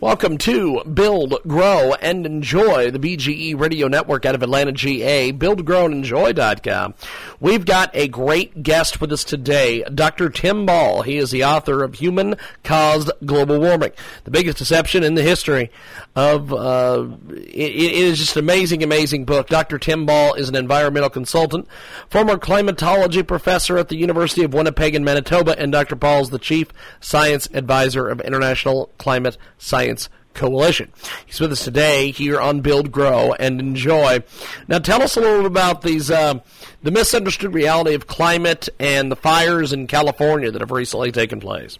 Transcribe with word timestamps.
Welcome 0.00 0.38
to 0.38 0.82
Build, 0.84 1.34
Grow, 1.46 1.92
and 2.00 2.24
Enjoy, 2.24 2.90
the 2.90 2.98
BGE 2.98 3.60
Radio 3.60 3.86
Network 3.86 4.24
out 4.24 4.34
of 4.34 4.42
Atlanta, 4.42 4.72
GA, 4.72 5.30
buildgrowandenjoy.com. 5.30 6.94
We've 7.38 7.66
got 7.66 7.90
a 7.92 8.08
great 8.08 8.62
guest 8.62 9.02
with 9.02 9.12
us 9.12 9.24
today, 9.24 9.82
Dr. 9.94 10.30
Tim 10.30 10.64
Ball. 10.64 11.02
He 11.02 11.18
is 11.18 11.32
the 11.32 11.44
author 11.44 11.84
of 11.84 11.96
Human 11.96 12.36
Caused 12.64 13.10
Global 13.26 13.60
Warming, 13.60 13.92
the 14.24 14.30
biggest 14.30 14.56
deception 14.56 15.04
in 15.04 15.16
the 15.16 15.22
history 15.22 15.70
of, 16.16 16.50
uh, 16.50 17.06
it, 17.28 17.70
it 17.70 17.92
is 17.92 18.18
just 18.18 18.36
an 18.36 18.42
amazing, 18.42 18.82
amazing 18.82 19.26
book. 19.26 19.48
Dr. 19.48 19.78
Tim 19.78 20.06
Ball 20.06 20.32
is 20.32 20.48
an 20.48 20.56
environmental 20.56 21.10
consultant, 21.10 21.68
former 22.08 22.38
climatology 22.38 23.22
professor 23.22 23.76
at 23.76 23.90
the 23.90 23.96
University 23.96 24.44
of 24.44 24.54
Winnipeg 24.54 24.94
in 24.94 25.04
Manitoba, 25.04 25.58
and 25.58 25.70
Dr. 25.70 25.94
Ball 25.94 26.22
is 26.22 26.30
the 26.30 26.38
chief 26.38 26.68
science 27.00 27.50
advisor 27.52 28.08
of 28.08 28.22
International 28.22 28.90
Climate 28.96 29.36
Science 29.58 29.89
Coalition. 30.32 30.92
He's 31.26 31.40
with 31.40 31.52
us 31.52 31.64
today 31.64 32.12
here 32.12 32.40
on 32.40 32.60
Build, 32.60 32.92
Grow, 32.92 33.32
and 33.32 33.60
Enjoy. 33.60 34.22
Now, 34.68 34.78
tell 34.78 35.02
us 35.02 35.16
a 35.16 35.20
little 35.20 35.38
bit 35.38 35.46
about 35.46 35.82
these 35.82 36.10
uh, 36.10 36.38
the 36.82 36.90
misunderstood 36.90 37.52
reality 37.52 37.94
of 37.94 38.06
climate 38.06 38.68
and 38.78 39.10
the 39.10 39.16
fires 39.16 39.72
in 39.72 39.86
California 39.86 40.50
that 40.50 40.60
have 40.60 40.70
recently 40.70 41.10
taken 41.12 41.40
place. 41.40 41.78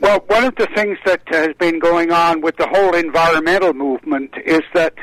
Well, 0.00 0.20
one 0.28 0.44
of 0.44 0.54
the 0.54 0.68
things 0.74 0.96
that 1.04 1.22
has 1.26 1.54
been 1.56 1.80
going 1.80 2.12
on 2.12 2.40
with 2.40 2.56
the 2.56 2.68
whole 2.68 2.94
environmental 2.94 3.74
movement 3.74 4.32
is 4.44 4.62
that 4.74 4.94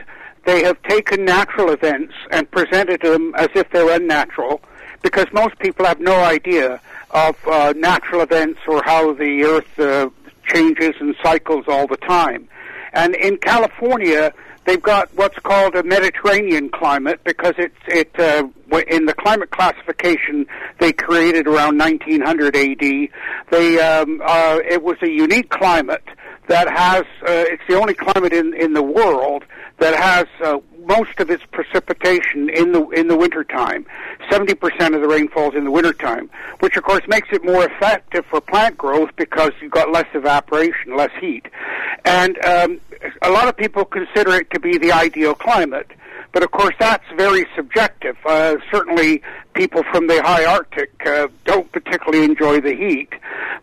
they 0.46 0.64
have 0.64 0.82
taken 0.84 1.26
natural 1.26 1.72
events 1.72 2.14
and 2.32 2.50
presented 2.50 3.02
them 3.02 3.34
as 3.36 3.50
if 3.56 3.70
they're 3.72 3.94
unnatural, 3.94 4.62
because 5.02 5.26
most 5.34 5.60
people 5.60 5.86
have 5.86 6.00
no 6.00 6.16
idea 6.24 6.80
of 7.12 7.36
uh, 7.48 7.74
natural 7.76 8.22
events 8.22 8.60
or 8.68 8.82
how 8.84 9.14
the 9.14 9.44
Earth 9.44 9.80
uh, 9.80 10.10
changes 10.46 10.94
and 11.00 11.16
cycles 11.24 11.66
all 11.68 11.88
the 11.88 11.98
time. 11.98 12.48
And 12.94 13.16
in 13.16 13.38
California, 13.38 14.34
they've 14.66 14.82
got 14.82 15.10
what's 15.16 15.38
called 15.40 15.76
a 15.76 15.84
Mediterranean 15.84 16.70
climate 16.70 17.20
because 17.24 17.54
it's 17.58 17.76
it 17.88 18.18
uh, 18.20 18.48
in 18.88 19.06
the 19.06 19.14
climate 19.14 19.52
classification 19.52 20.46
they 20.80 20.92
created 20.92 21.48
around 21.48 21.78
1900 21.78 22.56
AD. 22.56 23.10
They 23.52 23.80
um, 23.80 24.22
uh, 24.26 24.60
it 24.68 24.84
was 24.84 24.98
a 25.02 25.10
unique 25.10 25.50
climate 25.50 26.04
that 26.48 26.70
has 26.70 27.04
uh, 27.24 27.46
it's 27.52 27.64
the 27.68 27.76
only 27.76 27.94
climate 27.94 28.34
in 28.34 28.54
in 28.54 28.74
the 28.74 28.84
world 28.84 29.44
that 29.80 29.96
has 29.96 30.26
uh, 30.44 30.58
most 30.86 31.20
of 31.20 31.30
its 31.30 31.44
precipitation 31.52 32.50
in 32.50 32.72
the 32.72 32.88
in 32.90 33.08
the 33.08 33.18
wintertime. 33.18 33.86
Seventy 34.30 34.54
percent 34.54 34.96
of 34.96 35.02
the 35.02 35.08
rainfall 35.08 35.50
is 35.50 35.56
in 35.56 35.64
the 35.64 35.72
wintertime, 35.72 36.30
which 36.60 36.78
of 36.78 36.84
course 36.84 37.04
makes 37.08 37.30
it 37.32 37.44
more 37.44 37.66
effective 37.66 38.26
for 38.26 38.42
plant 38.42 38.78
growth 38.78 39.10
because 39.16 39.52
you've 39.62 39.72
got 39.72 39.92
less 39.92 40.08
evaporation, 40.14 40.96
less 40.96 41.12
heat, 41.20 41.46
and 42.06 42.44
um, 42.46 42.80
a 43.22 43.30
lot 43.30 43.48
of 43.48 43.56
people 43.58 43.86
consider 43.86 44.36
it 44.36 44.50
to 44.52 44.60
be 44.60 44.78
the 44.78 44.92
ideal 44.92 45.36
climate. 45.36 45.92
But 46.32 46.44
of 46.44 46.52
course, 46.52 46.76
that's 46.78 47.06
very 47.16 47.46
subjective. 47.56 48.18
Uh, 48.26 48.58
certainly, 48.70 49.22
people 49.54 49.84
from 49.90 50.08
the 50.08 50.22
high 50.22 50.44
Arctic 50.44 50.92
uh, 51.06 51.30
don't 51.46 51.72
particularly 51.72 52.26
enjoy 52.26 52.60
the 52.60 52.76
heat. 52.76 53.14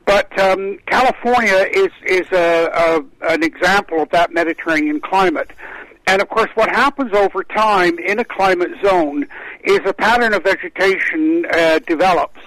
But 0.06 0.36
um, 0.40 0.78
California 0.86 1.66
is 1.70 1.90
is 2.06 2.26
a, 2.32 2.70
a, 2.72 3.04
an 3.28 3.42
example 3.42 4.00
of 4.00 4.08
that 4.10 4.32
Mediterranean 4.32 5.00
climate. 5.00 5.50
And 6.06 6.20
of 6.20 6.28
course, 6.28 6.50
what 6.54 6.68
happens 6.68 7.12
over 7.14 7.44
time 7.44 7.98
in 7.98 8.18
a 8.18 8.24
climate 8.24 8.72
zone 8.84 9.26
is 9.64 9.80
a 9.86 9.92
pattern 9.92 10.34
of 10.34 10.42
vegetation 10.42 11.46
uh, 11.52 11.78
develops. 11.80 12.40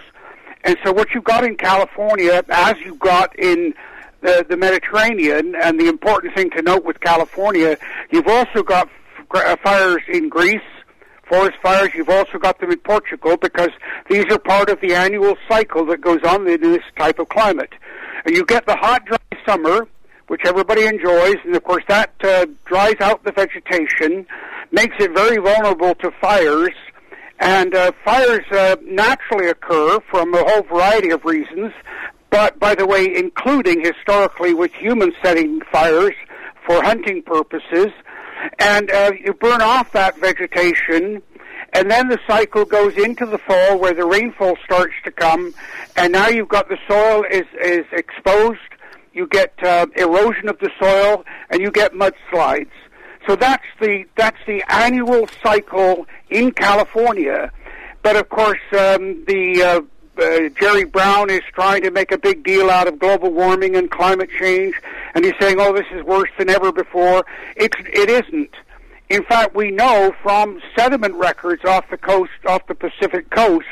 And 0.64 0.78
so, 0.84 0.92
what 0.92 1.10
you've 1.14 1.24
got 1.24 1.44
in 1.44 1.56
California, 1.56 2.44
as 2.50 2.76
you've 2.84 3.00
got 3.00 3.38
in 3.38 3.74
the, 4.22 4.46
the 4.50 4.58
Mediterranean, 4.58 5.56
and 5.56 5.80
the 5.80 5.88
important 5.88 6.34
thing 6.36 6.50
to 6.52 6.62
note 6.62 6.84
with 6.84 7.00
California, 7.00 7.78
you've 8.12 8.28
also 8.28 8.64
got 8.64 8.90
f- 9.34 9.60
fires 9.62 10.02
in 10.08 10.28
Greece, 10.28 10.62
forest 11.30 11.58
fires. 11.62 11.90
You've 11.94 12.10
also 12.10 12.40
got 12.40 12.60
them 12.60 12.72
in 12.72 12.80
Portugal 12.80 13.38
because 13.38 13.70
these 14.10 14.26
are 14.32 14.40
part 14.40 14.70
of 14.70 14.82
the 14.82 14.96
annual 14.96 15.36
cycle 15.48 15.86
that 15.86 16.02
goes 16.02 16.24
on 16.24 16.48
in 16.48 16.62
this 16.62 16.84
type 16.98 17.20
of 17.20 17.30
climate. 17.30 17.74
And 18.26 18.36
you 18.36 18.44
get 18.44 18.66
the 18.66 18.76
hot, 18.76 19.06
dry 19.06 19.18
summer, 19.46 19.88
which 20.28 20.42
everybody 20.46 20.86
enjoys, 20.86 21.36
and 21.44 21.56
of 21.56 21.64
course 21.64 21.84
that 21.88 22.12
uh, 22.24 22.46
dries 22.66 22.96
out 23.00 23.24
the 23.24 23.32
vegetation, 23.32 24.26
makes 24.72 24.96
it 25.00 25.14
very 25.14 25.38
vulnerable 25.38 25.94
to 25.96 26.12
fires, 26.20 26.74
and 27.40 27.76
uh, 27.76 27.92
fires 28.04 28.46
uh, 28.52 28.76
naturally 28.84 29.48
occur 29.48 30.00
from 30.10 30.34
a 30.34 30.44
whole 30.50 30.64
variety 30.64 31.12
of 31.12 31.24
reasons, 31.26 31.72
but 32.30 32.60
by 32.60 32.74
the 32.76 32.86
way, 32.86 33.06
including 33.16 33.84
historically 33.84 34.54
with 34.54 34.74
humans 34.74 35.14
setting 35.24 35.62
fires 35.72 36.16
for 36.66 36.84
hunting 36.84 37.22
purposes, 37.22 37.92
and 38.60 38.90
uh, 38.92 39.12
you 39.24 39.34
burn 39.34 39.62
off 39.62 39.92
that 39.92 40.18
vegetation, 40.20 41.22
and 41.74 41.92
then 41.92 42.08
the 42.08 42.20
cycle 42.28 42.66
goes 42.66 42.98
into 42.98 43.26
the 43.26 43.38
fall 43.38 43.78
where 43.80 43.94
the 43.94 44.06
rainfall 44.06 44.58
starts 44.64 44.94
to 45.04 45.12
come, 45.12 45.54
and 45.96 46.14
now 46.14 46.28
you've 46.28 46.50
got 46.50 46.68
the 46.68 46.78
soil 46.88 47.24
is 47.30 47.46
is 47.62 47.86
exposed 47.92 48.60
you 49.16 49.28
get 49.28 49.54
uh, 49.64 49.88
erosion 49.96 50.50
of 50.50 50.60
the 50.60 50.70
soil, 50.80 51.26
and 51.50 51.62
you 51.62 51.72
get 51.72 51.94
mudslides. 51.94 52.70
So 53.28 53.36
that's 53.36 53.66
the 53.82 54.06
that's 54.16 54.38
the 54.46 54.64
annual 54.70 55.28
cycle 55.42 56.06
in 56.30 56.52
California. 56.52 57.52
But 58.04 58.18
of 58.18 58.30
course, 58.30 58.60
um, 58.74 59.24
the 59.26 59.64
uh, 59.64 60.22
uh, 60.22 60.50
Jerry 60.60 60.84
Brown 60.84 61.30
is 61.30 61.42
trying 61.54 61.82
to 61.84 61.92
make 61.92 62.12
a 62.12 62.18
big 62.18 62.44
deal 62.44 62.70
out 62.70 62.88
of 62.88 63.00
global 63.00 63.32
warming 63.32 63.76
and 63.76 63.90
climate 63.90 64.30
change, 64.38 64.76
and 65.16 65.26
he's 65.26 65.34
saying, 65.40 65.58
"Oh, 65.60 65.74
this 65.74 65.88
is 65.92 66.04
worse 66.04 66.30
than 66.38 66.50
ever 66.50 66.72
before." 66.72 67.26
It's 67.56 67.78
it 67.80 68.10
isn't. 68.10 68.52
In 69.10 69.24
fact, 69.24 69.56
we 69.56 69.72
know 69.72 70.14
from 70.22 70.60
sediment 70.76 71.16
records 71.16 71.64
off 71.64 71.86
the 71.90 71.98
coast, 71.98 72.32
off 72.48 72.66
the 72.68 72.76
Pacific 72.76 73.30
coast, 73.30 73.66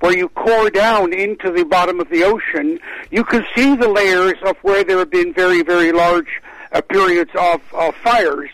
where 0.00 0.16
you 0.16 0.28
core 0.30 0.70
down 0.70 1.12
into 1.12 1.50
the 1.50 1.64
bottom 1.64 2.00
of 2.00 2.08
the 2.08 2.24
ocean, 2.24 2.78
you 3.10 3.22
can 3.22 3.44
see 3.54 3.76
the 3.76 3.88
layers 3.88 4.38
of 4.44 4.56
where 4.62 4.82
there 4.82 4.98
have 4.98 5.10
been 5.10 5.32
very, 5.32 5.62
very 5.62 5.92
large 5.92 6.40
uh, 6.72 6.80
periods 6.80 7.30
of, 7.38 7.60
of 7.74 7.94
fires. 7.96 8.50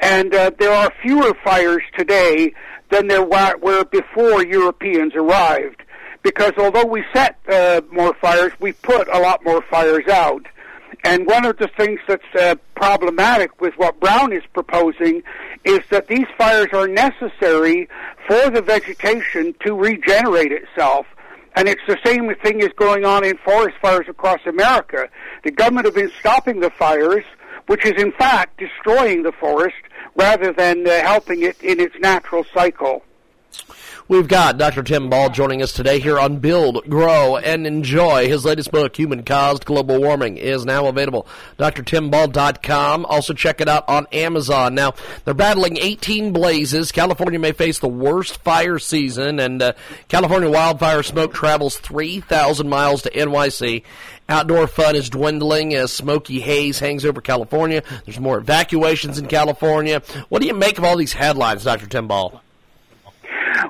And 0.00 0.34
uh, 0.34 0.50
there 0.58 0.72
are 0.72 0.92
fewer 1.02 1.34
fires 1.44 1.82
today 1.96 2.52
than 2.90 3.06
there 3.06 3.24
were, 3.24 3.84
before 3.84 4.44
Europeans 4.44 5.14
arrived. 5.14 5.82
Because 6.22 6.52
although 6.58 6.84
we 6.84 7.04
set 7.12 7.38
uh, 7.48 7.80
more 7.90 8.14
fires, 8.14 8.52
we 8.60 8.72
put 8.72 9.08
a 9.08 9.18
lot 9.18 9.44
more 9.44 9.62
fires 9.62 10.06
out. 10.08 10.44
And 11.04 11.26
one 11.26 11.46
of 11.46 11.56
the 11.56 11.68
things 11.78 12.00
that's 12.06 12.22
uh, 12.38 12.56
problematic 12.74 13.60
with 13.60 13.74
what 13.78 13.98
Brown 14.00 14.32
is 14.32 14.42
proposing 14.52 15.22
is 15.64 15.80
that 15.90 16.08
these 16.08 16.26
fires 16.36 16.68
are 16.72 16.86
necessary 16.86 17.88
for 18.30 18.48
the 18.48 18.62
vegetation 18.62 19.52
to 19.58 19.74
regenerate 19.74 20.52
itself. 20.52 21.04
And 21.56 21.68
it's 21.68 21.82
the 21.88 21.98
same 22.04 22.32
thing 22.36 22.60
is 22.60 22.68
going 22.76 23.04
on 23.04 23.24
in 23.24 23.36
forest 23.38 23.76
fires 23.82 24.06
across 24.08 24.38
America. 24.46 25.08
The 25.42 25.50
government 25.50 25.86
have 25.86 25.96
been 25.96 26.12
stopping 26.20 26.60
the 26.60 26.70
fires, 26.70 27.24
which 27.66 27.84
is 27.84 28.00
in 28.00 28.12
fact 28.12 28.60
destroying 28.60 29.24
the 29.24 29.32
forest 29.32 29.74
rather 30.14 30.52
than 30.52 30.86
uh, 30.86 31.00
helping 31.00 31.42
it 31.42 31.60
in 31.60 31.80
its 31.80 31.96
natural 31.98 32.44
cycle. 32.54 33.02
We've 34.10 34.26
got 34.26 34.58
Dr. 34.58 34.82
Tim 34.82 35.08
Ball 35.08 35.30
joining 35.30 35.62
us 35.62 35.72
today 35.72 36.00
here 36.00 36.18
on 36.18 36.38
Build, 36.38 36.84
Grow, 36.90 37.36
and 37.36 37.64
Enjoy. 37.64 38.26
His 38.26 38.44
latest 38.44 38.72
book, 38.72 38.96
Human 38.96 39.22
Caused 39.22 39.64
Global 39.64 40.00
Warming, 40.00 40.36
is 40.36 40.64
now 40.64 40.88
available. 40.88 41.28
DrTimBall.com. 41.60 43.06
Also 43.06 43.34
check 43.34 43.60
it 43.60 43.68
out 43.68 43.88
on 43.88 44.08
Amazon. 44.10 44.74
Now, 44.74 44.94
they're 45.24 45.32
battling 45.32 45.76
18 45.76 46.32
blazes. 46.32 46.90
California 46.90 47.38
may 47.38 47.52
face 47.52 47.78
the 47.78 47.86
worst 47.86 48.38
fire 48.38 48.80
season, 48.80 49.38
and 49.38 49.62
uh, 49.62 49.74
California 50.08 50.50
wildfire 50.50 51.04
smoke 51.04 51.32
travels 51.32 51.78
3,000 51.78 52.68
miles 52.68 53.02
to 53.02 53.10
NYC. 53.10 53.84
Outdoor 54.28 54.66
fun 54.66 54.96
is 54.96 55.08
dwindling 55.08 55.72
as 55.76 55.92
smoky 55.92 56.40
haze 56.40 56.80
hangs 56.80 57.04
over 57.04 57.20
California. 57.20 57.84
There's 58.06 58.18
more 58.18 58.38
evacuations 58.38 59.20
in 59.20 59.28
California. 59.28 60.02
What 60.30 60.42
do 60.42 60.48
you 60.48 60.54
make 60.54 60.78
of 60.78 60.84
all 60.84 60.96
these 60.96 61.12
headlines, 61.12 61.62
Dr. 61.62 61.86
Tim 61.86 62.08
Ball? 62.08 62.42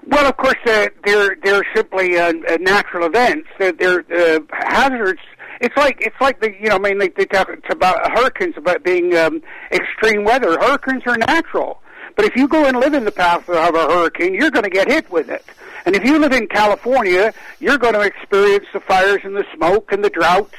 Well, 0.06 0.26
of 0.26 0.36
course, 0.36 0.56
uh, 0.66 0.88
they're 1.04 1.36
they're 1.42 1.64
simply 1.74 2.16
uh, 2.18 2.32
uh, 2.48 2.56
natural 2.60 3.06
events. 3.06 3.48
They're, 3.58 3.72
they're 3.72 4.36
uh, 4.36 4.40
hazards 4.52 5.20
It's 5.60 5.76
like 5.76 6.00
it's 6.00 6.18
like 6.20 6.40
the 6.40 6.50
you 6.58 6.68
know 6.68 6.76
I 6.76 6.78
mean 6.78 6.98
they, 6.98 7.08
they 7.08 7.26
talk 7.26 7.50
about 7.70 8.10
hurricanes 8.12 8.56
about 8.56 8.82
being 8.82 9.14
um, 9.16 9.42
extreme 9.70 10.24
weather. 10.24 10.58
Hurricanes 10.58 11.02
are 11.06 11.18
natural, 11.18 11.82
but 12.16 12.24
if 12.24 12.34
you 12.34 12.48
go 12.48 12.64
and 12.64 12.80
live 12.80 12.94
in 12.94 13.04
the 13.04 13.12
path 13.12 13.48
of 13.48 13.74
a 13.74 13.82
hurricane, 13.86 14.34
you're 14.34 14.50
going 14.50 14.64
to 14.64 14.70
get 14.70 14.88
hit 14.88 15.10
with 15.10 15.28
it. 15.28 15.44
And 15.84 15.94
if 15.94 16.04
you 16.04 16.18
live 16.18 16.32
in 16.32 16.46
California, 16.46 17.34
you're 17.58 17.78
going 17.78 17.94
to 17.94 18.00
experience 18.00 18.66
the 18.72 18.80
fires 18.80 19.20
and 19.24 19.36
the 19.36 19.44
smoke 19.54 19.92
and 19.92 20.02
the 20.02 20.10
drought. 20.10 20.50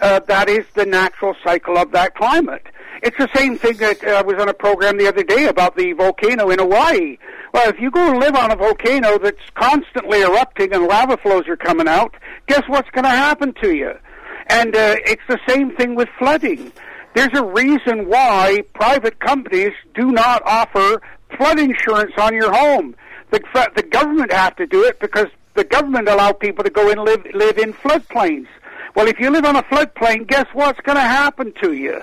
Uh, 0.00 0.20
that 0.26 0.48
is 0.48 0.64
the 0.74 0.84
natural 0.84 1.34
cycle 1.44 1.78
of 1.78 1.92
that 1.92 2.14
climate. 2.14 2.66
It's 3.02 3.16
the 3.18 3.28
same 3.34 3.58
thing 3.58 3.76
that 3.78 4.02
uh, 4.02 4.10
I 4.10 4.22
was 4.22 4.36
on 4.40 4.48
a 4.48 4.54
program 4.54 4.98
the 4.98 5.08
other 5.08 5.22
day 5.22 5.46
about 5.46 5.76
the 5.76 5.92
volcano 5.92 6.50
in 6.50 6.58
Hawaii. 6.58 7.18
Well, 7.52 7.68
if 7.68 7.78
you 7.78 7.90
go 7.90 8.12
live 8.12 8.34
on 8.34 8.50
a 8.50 8.56
volcano 8.56 9.18
that's 9.18 9.50
constantly 9.54 10.22
erupting 10.22 10.72
and 10.72 10.86
lava 10.86 11.16
flows 11.18 11.46
are 11.48 11.56
coming 11.56 11.86
out, 11.86 12.14
guess 12.46 12.62
what's 12.66 12.90
going 12.90 13.04
to 13.04 13.10
happen 13.10 13.52
to 13.62 13.74
you? 13.74 13.92
And 14.48 14.74
uh, 14.74 14.96
it's 15.04 15.22
the 15.28 15.38
same 15.48 15.74
thing 15.76 15.94
with 15.94 16.08
flooding. 16.18 16.72
There's 17.14 17.34
a 17.34 17.44
reason 17.44 18.08
why 18.08 18.64
private 18.74 19.20
companies 19.20 19.72
do 19.94 20.10
not 20.10 20.42
offer 20.44 21.00
flood 21.36 21.58
insurance 21.58 22.12
on 22.18 22.34
your 22.34 22.52
home. 22.52 22.96
The, 23.30 23.40
the 23.76 23.82
government 23.82 24.32
have 24.32 24.56
to 24.56 24.66
do 24.66 24.82
it 24.84 24.98
because 25.00 25.26
the 25.54 25.64
government 25.64 26.08
allow 26.08 26.32
people 26.32 26.64
to 26.64 26.70
go 26.70 26.90
and 26.90 27.00
live 27.02 27.24
live 27.32 27.58
in 27.58 27.72
floodplains. 27.72 28.46
Well, 28.94 29.08
if 29.08 29.18
you 29.18 29.30
live 29.30 29.44
on 29.44 29.56
a 29.56 29.62
floodplain, 29.64 30.26
guess 30.28 30.46
what's 30.52 30.80
going 30.80 30.96
to 30.96 31.02
happen 31.02 31.52
to 31.62 31.72
you? 31.72 32.00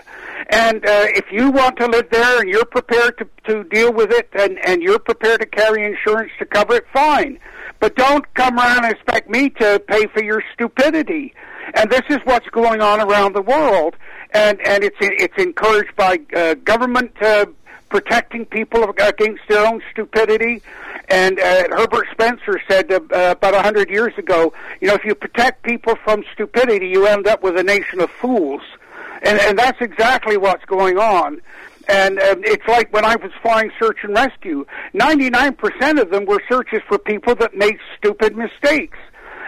And 0.49 0.85
uh, 0.85 1.05
if 1.15 1.31
you 1.31 1.49
want 1.49 1.77
to 1.77 1.88
live 1.88 2.09
there 2.11 2.41
and 2.41 2.49
you're 2.49 2.65
prepared 2.65 3.17
to, 3.19 3.27
to 3.45 3.63
deal 3.63 3.93
with 3.93 4.11
it 4.11 4.27
and, 4.33 4.59
and 4.65 4.83
you're 4.83 4.99
prepared 4.99 5.39
to 5.39 5.45
carry 5.45 5.85
insurance 5.85 6.33
to 6.39 6.45
cover 6.45 6.75
it, 6.75 6.85
fine. 6.91 7.39
But 7.79 7.95
don't 7.95 8.31
come 8.33 8.59
around 8.59 8.83
and 8.83 8.93
expect 8.93 9.29
me 9.29 9.49
to 9.51 9.81
pay 9.88 10.07
for 10.07 10.21
your 10.21 10.43
stupidity. 10.53 11.33
And 11.75 11.89
this 11.89 12.03
is 12.09 12.17
what's 12.25 12.49
going 12.49 12.81
on 12.81 12.99
around 12.99 13.33
the 13.33 13.41
world. 13.41 13.95
And, 14.31 14.59
and 14.67 14.83
it's, 14.83 14.97
it's 14.99 15.41
encouraged 15.41 15.95
by 15.95 16.19
uh, 16.35 16.55
government 16.55 17.13
uh, 17.21 17.45
protecting 17.91 18.45
people 18.45 18.89
against 18.89 19.41
their 19.49 19.67
own 19.67 19.81
stupidity. 19.91 20.63
And 21.09 21.38
uh, 21.39 21.67
Herbert 21.69 22.07
Spencer 22.11 22.59
said 22.67 22.89
uh, 22.89 23.01
about 23.11 23.53
a 23.53 23.61
hundred 23.61 23.89
years 23.89 24.17
ago, 24.17 24.53
you 24.79 24.88
know, 24.88 24.95
if 24.95 25.03
you 25.03 25.13
protect 25.13 25.61
people 25.63 25.95
from 25.97 26.23
stupidity, 26.33 26.88
you 26.88 27.05
end 27.05 27.27
up 27.27 27.43
with 27.43 27.57
a 27.57 27.63
nation 27.63 27.99
of 27.99 28.09
fools. 28.09 28.61
And, 29.23 29.39
and 29.41 29.59
that's 29.59 29.79
exactly 29.81 30.38
what's 30.38 30.63
going 30.65 30.97
on. 30.97 31.41
And 31.89 32.17
um, 32.19 32.43
it's 32.45 32.65
like 32.67 32.93
when 32.93 33.03
I 33.03 33.17
was 33.17 33.31
flying 33.41 33.71
search 33.77 33.97
and 34.03 34.15
rescue, 34.15 34.65
99% 34.93 36.01
of 36.01 36.09
them 36.11 36.25
were 36.25 36.41
searches 36.47 36.81
for 36.88 36.97
people 36.97 37.35
that 37.35 37.55
made 37.55 37.77
stupid 37.97 38.38
mistakes. 38.38 38.97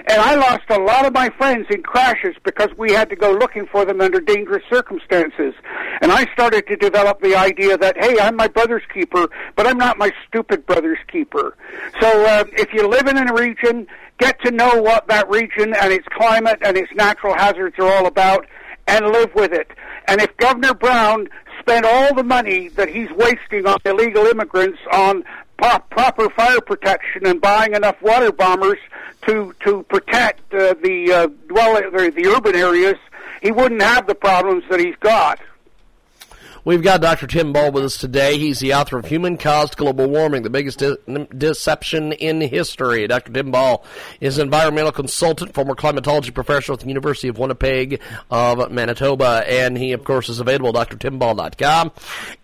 And 0.05 0.21
I 0.21 0.35
lost 0.35 0.63
a 0.69 0.79
lot 0.79 1.05
of 1.05 1.13
my 1.13 1.29
friends 1.29 1.67
in 1.69 1.81
crashes 1.81 2.35
because 2.43 2.69
we 2.77 2.91
had 2.91 3.09
to 3.09 3.15
go 3.15 3.31
looking 3.31 3.65
for 3.67 3.85
them 3.85 4.01
under 4.01 4.19
dangerous 4.19 4.63
circumstances. 4.69 5.53
And 6.01 6.11
I 6.11 6.25
started 6.33 6.67
to 6.67 6.75
develop 6.75 7.21
the 7.21 7.35
idea 7.35 7.77
that, 7.77 7.95
hey, 7.97 8.19
I'm 8.19 8.35
my 8.35 8.47
brother's 8.47 8.83
keeper, 8.93 9.29
but 9.55 9.65
I'm 9.65 9.77
not 9.77 9.97
my 9.97 10.11
stupid 10.27 10.65
brother's 10.65 10.99
keeper. 11.07 11.55
So 12.01 12.25
uh, 12.25 12.43
if 12.53 12.73
you 12.73 12.87
live 12.87 13.07
in 13.07 13.17
a 13.17 13.33
region, 13.33 13.87
get 14.17 14.41
to 14.43 14.51
know 14.51 14.81
what 14.81 15.07
that 15.07 15.29
region 15.29 15.73
and 15.73 15.93
its 15.93 16.07
climate 16.09 16.59
and 16.61 16.77
its 16.77 16.91
natural 16.95 17.33
hazards 17.35 17.75
are 17.79 17.91
all 17.91 18.05
about 18.05 18.45
and 18.87 19.05
live 19.05 19.33
with 19.35 19.53
it. 19.53 19.71
And 20.07 20.21
if 20.21 20.35
Governor 20.37 20.73
Brown 20.73 21.29
spent 21.59 21.85
all 21.85 22.13
the 22.13 22.23
money 22.23 22.67
that 22.69 22.89
he's 22.89 23.09
wasting 23.11 23.65
on 23.65 23.77
illegal 23.85 24.25
immigrants 24.25 24.79
on 24.91 25.23
proper 25.89 26.29
fire 26.29 26.61
protection 26.61 27.25
and 27.25 27.39
buying 27.41 27.73
enough 27.73 28.01
water 28.01 28.31
bombers 28.31 28.79
to 29.25 29.53
to 29.61 29.83
protect 29.83 30.53
uh, 30.53 30.73
the 30.81 31.11
uh, 31.11 31.27
well 31.49 31.75
the, 31.91 32.11
the 32.11 32.27
urban 32.27 32.55
areas, 32.55 32.97
he 33.41 33.51
wouldn't 33.51 33.81
have 33.81 34.07
the 34.07 34.15
problems 34.15 34.63
that 34.69 34.79
he's 34.79 34.95
got. 34.97 35.39
We've 36.65 36.81
got 36.81 37.01
Dr. 37.01 37.27
Tim 37.27 37.51
Ball 37.51 37.73
with 37.73 37.83
us 37.83 37.97
today. 37.97 38.37
He's 38.37 38.59
the 38.59 38.73
author 38.73 38.97
of 38.97 39.07
Human 39.07 39.37
Caused 39.37 39.75
Global 39.75 40.09
Warming, 40.09 40.43
the 40.43 40.49
biggest 40.49 40.79
de- 40.79 40.95
deception 41.25 42.13
in 42.13 42.39
history. 42.39 43.05
Dr. 43.05 43.33
Tim 43.33 43.51
Ball 43.51 43.83
is 44.21 44.37
an 44.37 44.45
environmental 44.45 44.93
consultant, 44.93 45.53
former 45.53 45.75
climatology 45.75 46.31
professor 46.31 46.71
at 46.71 46.79
the 46.79 46.87
University 46.87 47.27
of 47.27 47.37
Winnipeg 47.37 47.99
of 48.31 48.71
Manitoba, 48.71 49.43
and 49.45 49.77
he, 49.77 49.91
of 49.91 50.05
course, 50.05 50.29
is 50.29 50.39
available 50.39 50.79
at 50.79 50.87
drtimball.com. 50.89 51.91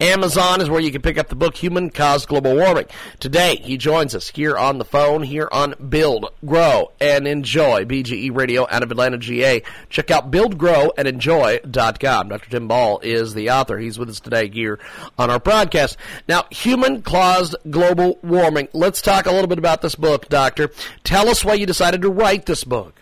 Amazon 0.01 0.59
is 0.59 0.69
where 0.69 0.81
you 0.81 0.91
can 0.91 1.01
pick 1.01 1.17
up 1.17 1.29
the 1.29 1.35
book 1.35 1.55
Human 1.55 1.89
Caused 1.89 2.27
Global 2.27 2.57
Warming. 2.57 2.87
Today, 3.21 3.55
he 3.55 3.77
joins 3.77 4.13
us 4.15 4.27
here 4.27 4.57
on 4.57 4.79
the 4.79 4.85
phone, 4.85 5.23
here 5.23 5.47
on 5.49 5.75
Build, 5.87 6.29
Grow, 6.45 6.91
and 6.99 7.25
Enjoy, 7.25 7.85
BGE 7.85 8.35
Radio 8.35 8.67
out 8.69 8.83
of 8.83 8.91
Atlanta, 8.91 9.17
GA. 9.17 9.63
Check 9.89 10.11
out 10.11 10.29
buildgrowandenjoy.com. 10.29 12.27
Dr. 12.27 12.49
Tim 12.49 12.67
Ball 12.67 12.99
is 12.99 13.33
the 13.33 13.49
author. 13.51 13.77
He's 13.77 13.97
with 13.97 14.08
with 14.09 14.15
us 14.15 14.19
today 14.19 14.49
here 14.49 14.79
on 15.17 15.29
our 15.29 15.39
broadcast. 15.39 15.97
Now, 16.27 16.45
human 16.49 17.01
caused 17.01 17.55
global 17.69 18.19
warming. 18.23 18.67
Let's 18.73 19.01
talk 19.01 19.25
a 19.25 19.31
little 19.31 19.47
bit 19.47 19.59
about 19.59 19.81
this 19.81 19.95
book, 19.95 20.27
Doctor. 20.29 20.71
Tell 21.03 21.29
us 21.29 21.45
why 21.45 21.53
you 21.53 21.65
decided 21.65 22.01
to 22.01 22.09
write 22.09 22.45
this 22.45 22.63
book. 22.63 22.95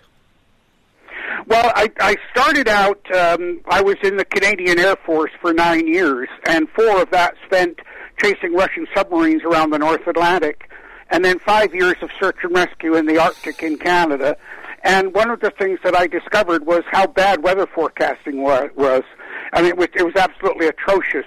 Well, 1.48 1.72
I, 1.76 1.90
I 2.02 2.18
started 2.32 2.68
out, 2.68 3.00
um, 3.16 3.62
I 3.70 3.82
was 3.82 3.96
in 4.04 4.18
the 4.18 4.26
Canadian 4.26 4.80
Air 4.80 4.98
Force 5.06 5.32
for 5.40 5.54
nine 5.54 5.88
years, 5.88 6.28
and 6.46 6.68
four 6.70 7.02
of 7.02 7.10
that 7.12 7.36
spent 7.46 7.80
chasing 8.22 8.54
Russian 8.54 8.86
submarines 8.94 9.44
around 9.44 9.70
the 9.70 9.80
North 9.80 10.06
Atlantic, 10.08 10.70
and 11.10 11.24
then 11.24 11.40
five 11.40 11.74
years 11.74 11.96
of 12.02 12.10
search 12.20 12.38
and 12.44 12.54
rescue 12.54 12.96
in 12.96 13.06
the 13.06 13.18
Arctic 13.18 13.64
in 13.64 13.78
Canada. 13.78 14.36
And 14.84 15.14
one 15.14 15.30
of 15.30 15.40
the 15.40 15.52
things 15.52 15.80
that 15.84 15.96
I 15.96 16.08
discovered 16.08 16.66
was 16.66 16.84
how 16.92 17.08
bad 17.08 17.44
weather 17.44 17.66
forecasting 17.66 18.44
was. 18.44 19.04
I 19.54 19.62
mean, 19.62 19.72
it 19.72 19.78
was, 19.78 19.88
it 19.96 20.04
was 20.04 20.16
absolutely 20.16 20.68
atrocious. 20.68 21.26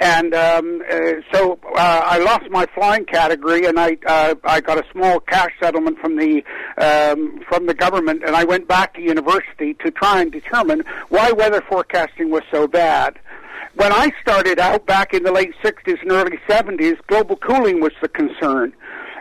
And 0.00 0.34
um, 0.34 0.82
uh, 0.90 1.12
so 1.32 1.58
uh, 1.76 2.00
I 2.04 2.18
lost 2.18 2.50
my 2.50 2.66
flying 2.74 3.04
category, 3.04 3.64
and 3.64 3.78
I 3.78 3.96
uh, 4.06 4.34
I 4.42 4.60
got 4.60 4.76
a 4.76 4.82
small 4.90 5.20
cash 5.20 5.52
settlement 5.60 5.98
from 6.00 6.16
the 6.16 6.42
um, 6.78 7.40
from 7.48 7.66
the 7.66 7.74
government, 7.74 8.24
and 8.26 8.34
I 8.34 8.42
went 8.44 8.66
back 8.66 8.94
to 8.94 9.00
university 9.00 9.74
to 9.74 9.92
try 9.92 10.20
and 10.20 10.32
determine 10.32 10.82
why 11.10 11.30
weather 11.30 11.62
forecasting 11.68 12.30
was 12.30 12.42
so 12.50 12.66
bad. 12.66 13.18
When 13.76 13.92
I 13.92 14.12
started 14.20 14.58
out 14.58 14.86
back 14.86 15.14
in 15.14 15.24
the 15.24 15.32
late 15.32 15.52
60s 15.62 16.00
and 16.02 16.12
early 16.12 16.38
70s, 16.48 16.96
global 17.08 17.36
cooling 17.36 17.80
was 17.80 17.92
the 18.00 18.08
concern. 18.08 18.72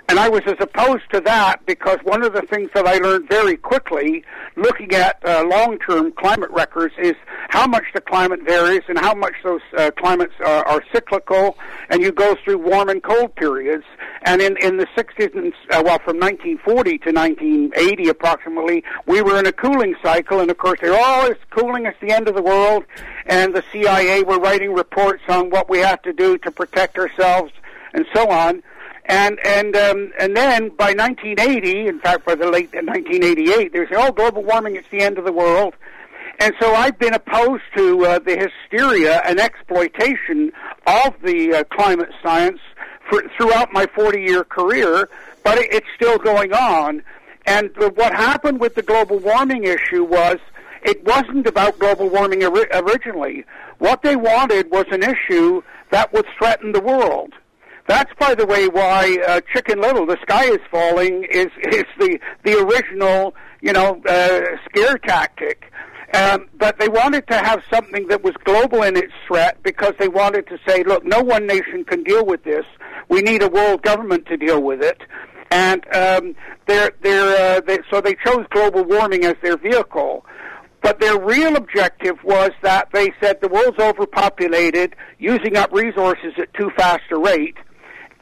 And 0.09 0.19
I 0.19 0.27
was 0.27 0.41
as 0.45 0.57
opposed 0.59 1.09
to 1.13 1.21
that 1.21 1.65
because 1.65 1.97
one 2.03 2.23
of 2.23 2.33
the 2.33 2.41
things 2.41 2.69
that 2.73 2.85
I 2.85 2.97
learned 2.97 3.29
very 3.29 3.55
quickly 3.55 4.23
looking 4.57 4.91
at 4.93 5.17
uh, 5.25 5.45
long-term 5.47 6.11
climate 6.13 6.51
records 6.51 6.93
is 6.97 7.15
how 7.49 7.65
much 7.67 7.85
the 7.93 8.01
climate 8.01 8.41
varies 8.43 8.83
and 8.89 8.99
how 8.99 9.15
much 9.15 9.33
those 9.43 9.61
uh, 9.77 9.91
climates 9.97 10.33
are, 10.45 10.65
are 10.65 10.83
cyclical. 10.91 11.57
And 11.89 12.01
you 12.01 12.11
go 12.11 12.35
through 12.43 12.57
warm 12.57 12.89
and 12.89 13.01
cold 13.01 13.33
periods. 13.35 13.85
And 14.23 14.41
in, 14.41 14.57
in 14.57 14.77
the 14.77 14.87
60s, 14.87 15.35
and, 15.35 15.53
uh, 15.71 15.81
well, 15.85 15.99
from 15.99 16.19
1940 16.19 16.97
to 16.99 17.11
1980 17.11 18.09
approximately, 18.09 18.83
we 19.05 19.21
were 19.21 19.39
in 19.39 19.45
a 19.45 19.53
cooling 19.53 19.95
cycle. 20.03 20.41
And 20.41 20.51
of 20.51 20.57
course 20.57 20.79
they're 20.81 20.99
always 20.99 21.37
cooling 21.49 21.85
at 21.85 21.99
the 22.01 22.11
end 22.11 22.27
of 22.27 22.35
the 22.35 22.43
world. 22.43 22.83
And 23.25 23.55
the 23.55 23.63
CIA 23.71 24.23
were 24.23 24.37
writing 24.37 24.73
reports 24.73 25.23
on 25.29 25.49
what 25.49 25.69
we 25.69 25.79
have 25.79 26.01
to 26.01 26.11
do 26.11 26.37
to 26.39 26.51
protect 26.51 26.97
ourselves 26.97 27.53
and 27.93 28.05
so 28.13 28.29
on 28.29 28.61
and 29.05 29.39
and 29.45 29.75
um, 29.75 30.11
and 30.19 30.35
then 30.35 30.69
by 30.69 30.93
1980, 30.93 31.87
in 31.87 31.99
fact, 31.99 32.25
by 32.25 32.35
the 32.35 32.49
late 32.49 32.73
1988, 32.73 33.73
they 33.73 33.85
say, 33.85 33.95
"Oh, 33.95 34.11
global 34.11 34.43
warming, 34.43 34.75
it's 34.75 34.87
the 34.89 35.01
end 35.01 35.17
of 35.17 35.25
the 35.25 35.31
world." 35.31 35.75
And 36.39 36.53
so 36.59 36.73
I've 36.73 36.97
been 36.97 37.13
opposed 37.13 37.63
to 37.75 38.05
uh, 38.05 38.19
the 38.19 38.35
hysteria 38.35 39.21
and 39.25 39.39
exploitation 39.39 40.51
of 40.87 41.13
the 41.21 41.53
uh, 41.53 41.63
climate 41.65 42.09
science 42.23 42.59
for, 43.09 43.23
throughout 43.37 43.71
my 43.71 43.85
40-year 43.85 44.43
career, 44.43 45.09
but 45.43 45.59
it, 45.59 45.71
it's 45.71 45.87
still 45.95 46.17
going 46.17 46.51
on. 46.51 47.03
And 47.45 47.69
uh, 47.77 47.91
what 47.91 48.13
happened 48.13 48.59
with 48.59 48.75
the 48.75 48.81
global 48.81 49.19
warming 49.19 49.65
issue 49.65 50.03
was 50.03 50.37
it 50.81 51.03
wasn't 51.05 51.45
about 51.45 51.77
global 51.79 52.09
warming 52.09 52.43
ori- 52.43 52.67
originally. 52.73 53.45
What 53.77 54.01
they 54.01 54.15
wanted 54.15 54.71
was 54.71 54.85
an 54.91 55.03
issue 55.03 55.61
that 55.91 56.11
would 56.13 56.25
threaten 56.37 56.71
the 56.71 56.81
world. 56.81 57.33
That's, 57.87 58.11
by 58.17 58.33
the 58.33 58.45
way, 58.45 58.67
why 58.67 59.17
uh, 59.27 59.41
Chicken 59.53 59.81
Little, 59.81 60.05
the 60.05 60.17
sky 60.21 60.45
is 60.45 60.59
falling, 60.71 61.25
is 61.29 61.47
is 61.71 61.83
the 61.99 62.19
the 62.43 62.59
original, 62.59 63.35
you 63.61 63.73
know, 63.73 64.01
uh, 64.07 64.41
scare 64.69 64.97
tactic. 64.97 65.69
Um, 66.13 66.47
but 66.57 66.79
they 66.79 66.87
wanted 66.87 67.27
to 67.27 67.37
have 67.37 67.63
something 67.73 68.07
that 68.07 68.23
was 68.23 68.33
global 68.43 68.83
in 68.83 68.95
its 68.95 69.13
threat 69.27 69.57
because 69.63 69.93
they 69.97 70.07
wanted 70.07 70.47
to 70.47 70.59
say, 70.65 70.83
look, 70.83 71.03
no 71.03 71.21
one 71.21 71.47
nation 71.47 71.83
can 71.85 72.03
deal 72.03 72.23
with 72.23 72.43
this. 72.43 72.65
We 73.09 73.21
need 73.21 73.41
a 73.41 73.49
world 73.49 73.81
government 73.81 74.27
to 74.27 74.37
deal 74.37 74.61
with 74.61 74.83
it. 74.83 75.01
And 75.49 75.83
um, 75.95 76.35
they're, 76.67 76.91
they're, 77.01 77.57
uh, 77.57 77.61
they, 77.61 77.79
so 77.91 77.99
they 77.99 78.15
chose 78.23 78.45
global 78.51 78.83
warming 78.83 79.25
as 79.25 79.35
their 79.41 79.57
vehicle. 79.57 80.23
But 80.83 80.99
their 80.99 81.19
real 81.19 81.55
objective 81.55 82.17
was 82.23 82.51
that 82.61 82.89
they 82.93 83.11
said 83.19 83.39
the 83.41 83.47
world's 83.47 83.79
overpopulated, 83.79 84.95
using 85.17 85.57
up 85.57 85.71
resources 85.71 86.33
at 86.37 86.53
too 86.53 86.69
fast 86.77 87.03
a 87.11 87.17
rate, 87.17 87.57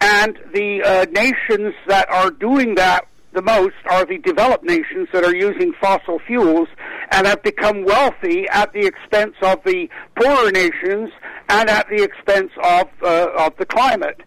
and 0.01 0.38
the 0.53 0.81
uh, 0.84 1.05
nations 1.12 1.75
that 1.88 2.10
are 2.10 2.31
doing 2.31 2.75
that 2.75 3.08
the 3.34 3.41
most 3.41 3.75
are 3.89 4.05
the 4.05 4.17
developed 4.17 4.65
nations 4.65 5.08
that 5.13 5.24
are 5.24 5.36
using 5.36 5.72
fossil 5.79 6.20
fuels 6.27 6.67
and 7.12 7.25
have 7.25 7.41
become 7.43 7.86
wealthy 7.86 8.46
at 8.50 8.74
the 8.74 8.86
expense 8.86 9.36
of 9.41 9.63
the 9.63 9.88
poorer 10.15 10.51
nations 10.51 11.12
and 11.48 11.70
at 11.70 11.88
the 11.89 12.03
expense 12.03 12.51
of 12.63 12.88
uh, 13.03 13.29
of 13.38 13.55
the 13.58 13.65
climate. 13.65 14.22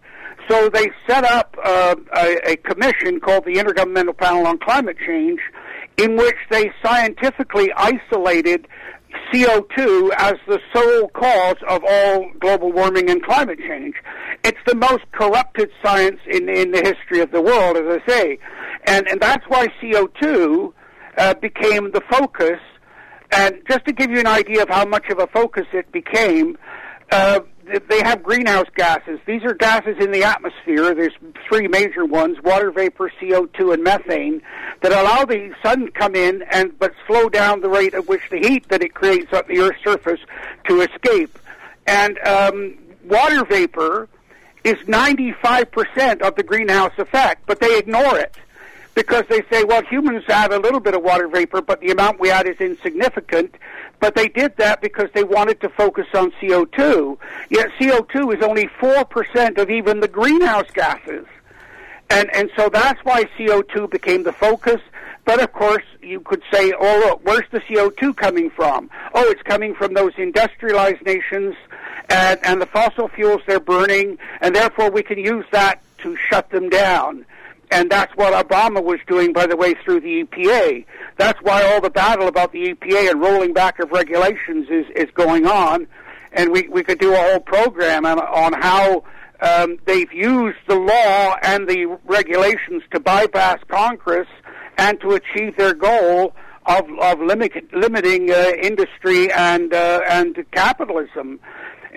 So 0.47 0.69
they 0.69 0.89
set 1.07 1.23
up 1.23 1.55
uh, 1.63 1.95
a, 2.15 2.51
a 2.51 2.55
commission 2.57 3.19
called 3.19 3.45
the 3.45 3.55
Intergovernmental 3.55 4.17
Panel 4.17 4.45
on 4.45 4.59
Climate 4.59 4.97
Change, 5.05 5.39
in 5.97 6.17
which 6.17 6.35
they 6.51 6.71
scientifically 6.83 7.71
isolated 7.73 8.67
CO2 9.31 10.11
as 10.17 10.35
the 10.47 10.59
sole 10.73 11.07
cause 11.09 11.57
of 11.67 11.83
all 11.87 12.29
global 12.39 12.71
warming 12.71 13.09
and 13.09 13.23
climate 13.23 13.59
change. 13.59 13.95
It's 14.45 14.59
the 14.67 14.75
most 14.75 15.11
corrupted 15.11 15.71
science 15.83 16.19
in, 16.27 16.47
in 16.49 16.69
the 16.69 16.77
history 16.77 17.19
of 17.19 17.31
the 17.31 17.41
world, 17.41 17.77
as 17.77 17.99
I 17.99 18.07
say. 18.07 18.37
And, 18.85 19.07
and 19.07 19.19
that's 19.19 19.43
why 19.47 19.69
CO2 19.81 20.71
uh, 21.17 21.33
became 21.33 21.89
the 21.91 22.01
focus. 22.11 22.59
And 23.31 23.55
just 23.67 23.85
to 23.85 23.91
give 23.91 24.11
you 24.11 24.19
an 24.19 24.27
idea 24.27 24.61
of 24.61 24.69
how 24.69 24.85
much 24.85 25.09
of 25.09 25.17
a 25.17 25.25
focus 25.25 25.65
it 25.73 25.91
became, 25.91 26.59
uh, 27.11 27.39
they 27.89 28.03
have 28.03 28.21
greenhouse 28.21 28.67
gases. 28.75 29.19
These 29.25 29.43
are 29.45 29.55
gases 29.55 29.95
in 29.99 30.11
the 30.11 30.23
atmosphere. 30.23 30.93
There's 30.93 31.15
three 31.49 31.67
major 31.67 32.05
ones: 32.05 32.37
water 32.43 32.69
vapor, 32.69 33.11
CO2, 33.19 33.73
and 33.73 33.83
methane, 33.83 34.43
that 34.83 34.91
allow 34.91 35.25
the 35.25 35.55
sun 35.63 35.87
to 35.87 35.91
come 35.91 36.13
in 36.15 36.43
and 36.51 36.77
but 36.77 36.93
slow 37.07 37.29
down 37.29 37.61
the 37.61 37.69
rate 37.69 37.95
at 37.95 38.07
which 38.07 38.21
the 38.29 38.37
heat 38.37 38.69
that 38.69 38.83
it 38.83 38.93
creates 38.93 39.33
on 39.33 39.41
the 39.47 39.59
Earth's 39.59 39.83
surface 39.83 40.19
to 40.67 40.81
escape. 40.81 41.39
And 41.87 42.19
um, 42.19 42.77
water 43.03 43.43
vapor 43.43 44.07
is 44.65 44.77
95% 44.87 46.21
of 46.21 46.35
the 46.35 46.43
greenhouse 46.43 46.91
effect, 46.97 47.43
but 47.45 47.59
they 47.59 47.77
ignore 47.77 48.17
it 48.17 48.35
because 48.95 49.23
they 49.29 49.41
say, 49.51 49.63
well, 49.63 49.83
humans 49.83 50.23
add 50.27 50.51
a 50.51 50.59
little 50.59 50.79
bit 50.79 50.95
of 50.95 51.03
water 51.03 51.27
vapor, 51.27 51.61
but 51.61 51.81
the 51.81 51.91
amount 51.91 52.19
we 52.19 52.31
add 52.31 52.47
is 52.47 52.57
insignificant. 52.59 53.53
But 53.99 54.15
they 54.15 54.27
did 54.27 54.57
that 54.57 54.81
because 54.81 55.09
they 55.13 55.23
wanted 55.23 55.61
to 55.61 55.69
focus 55.69 56.07
on 56.15 56.31
CO2. 56.41 57.17
Yet 57.49 57.67
CO2 57.79 58.37
is 58.37 58.43
only 58.43 58.67
4% 58.79 59.57
of 59.57 59.69
even 59.69 59.99
the 59.99 60.07
greenhouse 60.07 60.69
gases. 60.73 61.25
And, 62.09 62.33
and 62.35 62.49
so 62.55 62.69
that's 62.69 62.99
why 63.03 63.25
CO2 63.37 63.91
became 63.91 64.23
the 64.23 64.33
focus. 64.33 64.81
But 65.25 65.41
of 65.41 65.51
course, 65.53 65.83
you 66.01 66.19
could 66.21 66.43
say, 66.53 66.71
oh, 66.79 66.99
look, 66.99 67.21
where's 67.23 67.49
the 67.51 67.59
CO2 67.61 68.15
coming 68.15 68.51
from? 68.51 68.89
Oh, 69.13 69.23
it's 69.29 69.41
coming 69.41 69.73
from 69.73 69.95
those 69.95 70.13
industrialized 70.17 71.03
nations 71.03 71.55
and, 72.09 72.39
and 72.43 72.61
the 72.61 72.67
fossil 72.67 73.07
fuels 73.07 73.41
they're 73.47 73.59
burning, 73.59 74.19
and 74.41 74.55
therefore 74.55 74.91
we 74.91 75.01
can 75.01 75.17
use 75.17 75.45
that 75.51 75.81
to 75.99 76.15
shut 76.29 76.49
them 76.51 76.69
down. 76.69 77.25
And 77.71 77.89
that's 77.89 78.15
what 78.15 78.33
Obama 78.33 78.83
was 78.83 78.99
doing, 79.07 79.33
by 79.33 79.47
the 79.47 79.55
way, 79.55 79.73
through 79.73 80.01
the 80.01 80.23
EPA. 80.23 80.85
That's 81.17 81.41
why 81.41 81.63
all 81.63 81.81
the 81.81 81.89
battle 81.89 82.27
about 82.27 82.51
the 82.51 82.73
EPA 82.75 83.09
and 83.09 83.19
rolling 83.19 83.53
back 83.53 83.79
of 83.79 83.91
regulations 83.91 84.67
is, 84.69 84.85
is 84.95 85.09
going 85.15 85.47
on. 85.47 85.87
And 86.31 86.51
we, 86.51 86.67
we 86.67 86.83
could 86.83 86.99
do 86.99 87.13
a 87.13 87.17
whole 87.17 87.39
program 87.39 88.05
on, 88.05 88.19
on 88.19 88.53
how 88.53 89.03
um, 89.41 89.79
they've 89.85 90.11
used 90.13 90.59
the 90.67 90.75
law 90.75 91.37
and 91.41 91.67
the 91.67 91.97
regulations 92.05 92.83
to 92.91 92.99
bypass 92.99 93.59
Congress 93.67 94.27
and 94.77 94.99
to 95.01 95.11
achieve 95.11 95.55
their 95.57 95.73
goal 95.73 96.33
of, 96.65 96.85
of 96.99 97.19
limit, 97.19 97.51
limiting 97.73 98.31
uh, 98.31 98.51
industry 98.61 99.31
and, 99.31 99.73
uh, 99.73 100.01
and 100.09 100.43
capitalism. 100.51 101.39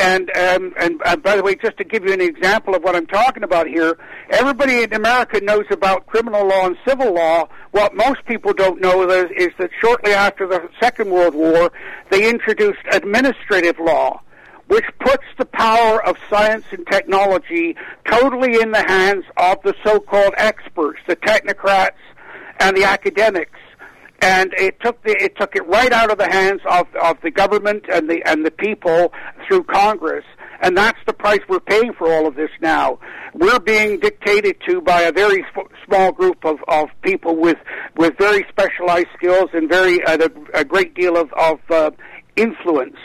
And, 0.00 0.30
um, 0.36 0.74
and 0.78 1.00
uh, 1.04 1.16
by 1.16 1.36
the 1.36 1.42
way, 1.42 1.56
just 1.56 1.76
to 1.78 1.84
give 1.84 2.04
you 2.04 2.12
an 2.12 2.20
example 2.20 2.74
of 2.76 2.84
what 2.84 2.94
I'm 2.94 3.06
talking 3.06 3.42
about 3.42 3.66
here, 3.66 3.98
everybody 4.30 4.82
in 4.82 4.92
America 4.92 5.40
knows 5.40 5.64
about 5.70 6.06
criminal 6.06 6.46
law 6.46 6.66
and 6.66 6.76
civil 6.86 7.14
law. 7.14 7.48
What 7.72 7.96
most 7.96 8.24
people 8.26 8.52
don't 8.52 8.80
know 8.80 9.10
is, 9.10 9.30
is 9.36 9.48
that 9.58 9.70
shortly 9.80 10.12
after 10.12 10.46
the 10.46 10.68
Second 10.80 11.10
World 11.10 11.34
War, 11.34 11.72
they 12.10 12.28
introduced 12.28 12.80
administrative 12.92 13.78
law 13.78 14.22
which 14.68 14.84
puts 15.00 15.24
the 15.38 15.46
power 15.46 16.04
of 16.06 16.18
science 16.28 16.66
and 16.72 16.86
technology 16.86 17.74
totally 18.04 18.60
in 18.60 18.70
the 18.70 18.82
hands 18.86 19.24
of 19.38 19.56
the 19.62 19.74
so-called 19.82 20.34
experts, 20.36 21.00
the 21.06 21.16
technocrats 21.16 21.96
and 22.60 22.76
the 22.76 22.84
academics 22.84 23.58
and 24.20 24.52
it 24.54 24.80
took 24.80 25.02
the, 25.04 25.12
it 25.22 25.36
took 25.36 25.54
it 25.54 25.66
right 25.68 25.92
out 25.92 26.10
of 26.10 26.18
the 26.18 26.28
hands 26.28 26.60
of 26.68 26.86
of 26.96 27.16
the 27.22 27.30
government 27.30 27.84
and 27.92 28.10
the 28.10 28.22
and 28.26 28.44
the 28.44 28.50
people 28.50 29.12
through 29.46 29.64
Congress. 29.64 30.24
And 30.60 30.76
that's 30.76 30.98
the 31.06 31.12
price 31.12 31.38
we're 31.48 31.60
paying 31.60 31.92
for 31.92 32.12
all 32.12 32.26
of 32.26 32.34
this 32.34 32.50
now. 32.60 32.98
We're 33.32 33.60
being 33.60 34.00
dictated 34.00 34.56
to 34.68 34.80
by 34.80 35.02
a 35.02 35.12
very 35.12 35.44
small 35.86 36.10
group 36.10 36.44
of, 36.44 36.58
of 36.66 36.88
people 37.02 37.36
with, 37.36 37.58
with 37.96 38.18
very 38.18 38.44
specialized 38.48 39.06
skills 39.16 39.50
and 39.52 39.68
very 39.68 40.02
uh, 40.04 40.28
a, 40.54 40.64
great 40.64 40.94
deal 40.94 41.16
of, 41.16 41.32
of 41.34 41.60
uh, 41.70 41.90
influence. 42.34 42.96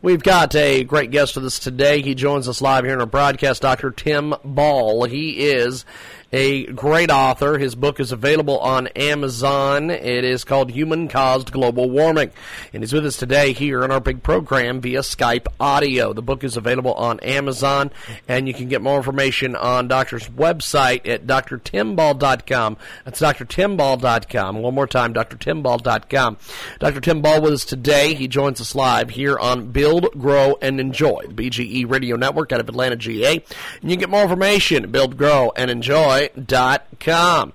We've 0.00 0.22
got 0.22 0.54
a 0.54 0.84
great 0.84 1.10
guest 1.10 1.34
with 1.34 1.44
us 1.44 1.58
today. 1.58 2.00
He 2.00 2.14
joins 2.14 2.48
us 2.48 2.62
live 2.62 2.84
here 2.84 2.94
in 2.94 3.00
our 3.00 3.06
broadcast, 3.06 3.60
Dr. 3.60 3.90
Tim 3.90 4.32
Ball. 4.42 5.04
He 5.04 5.50
is 5.50 5.84
a 6.32 6.66
great 6.66 7.10
author. 7.10 7.58
His 7.58 7.74
book 7.74 8.00
is 8.00 8.12
available 8.12 8.58
on 8.58 8.88
Amazon. 8.88 9.90
It 9.90 10.24
is 10.24 10.44
called 10.44 10.70
Human 10.70 11.08
Caused 11.08 11.52
Global 11.52 11.88
Warming. 11.88 12.30
And 12.72 12.82
he's 12.82 12.92
with 12.92 13.06
us 13.06 13.16
today 13.16 13.52
here 13.52 13.82
in 13.82 13.90
our 13.90 14.00
big 14.00 14.22
program 14.22 14.80
via 14.80 15.00
Skype 15.00 15.46
audio. 15.58 16.12
The 16.12 16.22
book 16.22 16.44
is 16.44 16.56
available 16.56 16.92
on 16.94 17.20
Amazon, 17.20 17.90
and 18.26 18.46
you 18.46 18.54
can 18.54 18.68
get 18.68 18.82
more 18.82 18.98
information 18.98 19.56
on 19.56 19.88
Doctor's 19.88 20.28
website 20.28 21.08
at 21.08 21.26
drtimball.com. 21.26 22.76
That's 23.04 23.20
drtimball.com. 23.20 24.62
One 24.62 24.74
more 24.74 24.86
time, 24.86 25.14
drtimball.com. 25.14 26.36
Dr. 26.78 27.00
Tim 27.00 27.22
Ball 27.22 27.40
with 27.40 27.54
us 27.54 27.64
today. 27.64 28.14
He 28.14 28.28
joins 28.28 28.60
us 28.60 28.74
live 28.74 29.10
here 29.10 29.38
on 29.38 29.70
Build, 29.70 30.10
Grow, 30.18 30.58
and 30.60 30.78
Enjoy, 30.78 31.24
the 31.26 31.34
BGE 31.34 31.90
Radio 31.90 32.16
Network 32.16 32.52
out 32.52 32.60
of 32.60 32.68
Atlanta, 32.68 32.96
GA. 32.96 33.34
And 33.80 33.90
you 33.90 33.96
can 33.96 34.00
get 34.00 34.10
more 34.10 34.22
information 34.22 34.84
at 34.84 34.92
Build, 34.92 35.16
Grow, 35.16 35.52
and 35.56 35.70
Enjoy 35.70 36.17
Joy.com. 36.18 37.52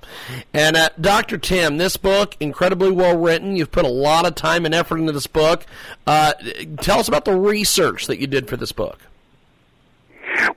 And 0.53 0.75
uh, 0.75 0.89
Dr. 0.99 1.37
Tim, 1.37 1.77
this 1.77 1.97
book, 1.97 2.35
incredibly 2.39 2.91
well 2.91 3.17
written. 3.17 3.55
You've 3.55 3.71
put 3.71 3.85
a 3.85 3.89
lot 3.89 4.25
of 4.25 4.35
time 4.35 4.65
and 4.65 4.73
effort 4.73 4.97
into 4.97 5.11
this 5.11 5.27
book. 5.27 5.65
Uh, 6.07 6.33
tell 6.81 6.99
us 6.99 7.07
about 7.07 7.25
the 7.25 7.35
research 7.35 8.07
that 8.07 8.19
you 8.19 8.27
did 8.27 8.47
for 8.47 8.57
this 8.57 8.71
book. 8.71 8.99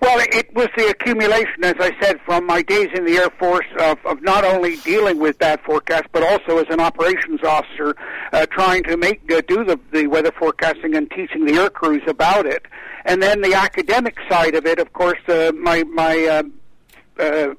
Well, 0.00 0.18
it 0.32 0.54
was 0.54 0.68
the 0.76 0.88
accumulation, 0.88 1.62
as 1.62 1.74
I 1.78 1.92
said, 2.00 2.18
from 2.24 2.46
my 2.46 2.62
days 2.62 2.88
in 2.94 3.04
the 3.04 3.18
Air 3.18 3.30
Force 3.30 3.66
of, 3.78 3.98
of 4.06 4.22
not 4.22 4.44
only 4.44 4.76
dealing 4.76 5.18
with 5.18 5.38
bad 5.38 5.60
forecasts, 5.60 6.08
but 6.12 6.22
also 6.22 6.58
as 6.58 6.66
an 6.70 6.80
operations 6.80 7.42
officer, 7.44 7.94
uh, 8.32 8.46
trying 8.46 8.84
to 8.84 8.96
make 8.96 9.30
uh, 9.30 9.42
do 9.46 9.64
the, 9.64 9.78
the 9.92 10.06
weather 10.06 10.32
forecasting 10.32 10.94
and 10.94 11.10
teaching 11.10 11.44
the 11.44 11.54
air 11.54 11.70
crews 11.70 12.02
about 12.06 12.46
it. 12.46 12.64
And 13.04 13.22
then 13.22 13.42
the 13.42 13.54
academic 13.54 14.16
side 14.28 14.54
of 14.54 14.66
it, 14.66 14.78
of 14.78 14.92
course, 14.92 15.20
uh, 15.28 15.52
my 15.54 15.84
my 15.84 16.24
uh, 16.24 17.22
uh, 17.22 17.54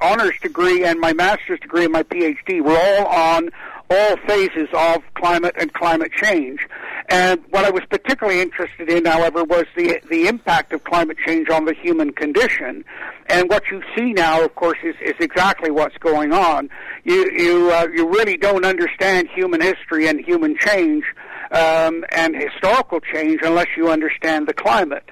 honors 0.00 0.38
degree 0.40 0.84
and 0.84 1.00
my 1.00 1.12
master's 1.12 1.60
degree 1.60 1.84
and 1.84 1.92
my 1.92 2.02
PhD 2.02 2.62
were 2.62 2.76
all 2.76 3.06
on 3.06 3.50
all 3.90 4.16
phases 4.26 4.68
of 4.72 5.02
climate 5.14 5.54
and 5.58 5.72
climate 5.74 6.12
change. 6.12 6.60
And 7.08 7.42
what 7.50 7.64
I 7.64 7.70
was 7.70 7.82
particularly 7.90 8.40
interested 8.40 8.88
in, 8.88 9.04
however, 9.04 9.44
was 9.44 9.64
the 9.76 10.00
the 10.08 10.28
impact 10.28 10.72
of 10.72 10.84
climate 10.84 11.18
change 11.26 11.50
on 11.50 11.64
the 11.64 11.74
human 11.74 12.12
condition. 12.12 12.84
And 13.26 13.50
what 13.50 13.64
you 13.70 13.82
see 13.96 14.12
now, 14.12 14.42
of 14.44 14.54
course, 14.54 14.78
is, 14.82 14.94
is 15.02 15.14
exactly 15.20 15.70
what's 15.70 15.96
going 15.98 16.32
on. 16.32 16.70
You 17.04 17.30
you 17.30 17.70
uh, 17.70 17.88
you 17.92 18.08
really 18.08 18.36
don't 18.36 18.64
understand 18.64 19.28
human 19.34 19.60
history 19.60 20.06
and 20.06 20.20
human 20.20 20.56
change 20.56 21.04
um, 21.50 22.04
and 22.10 22.34
historical 22.34 23.00
change 23.00 23.40
unless 23.42 23.68
you 23.76 23.90
understand 23.90 24.46
the 24.46 24.54
climate. 24.54 25.10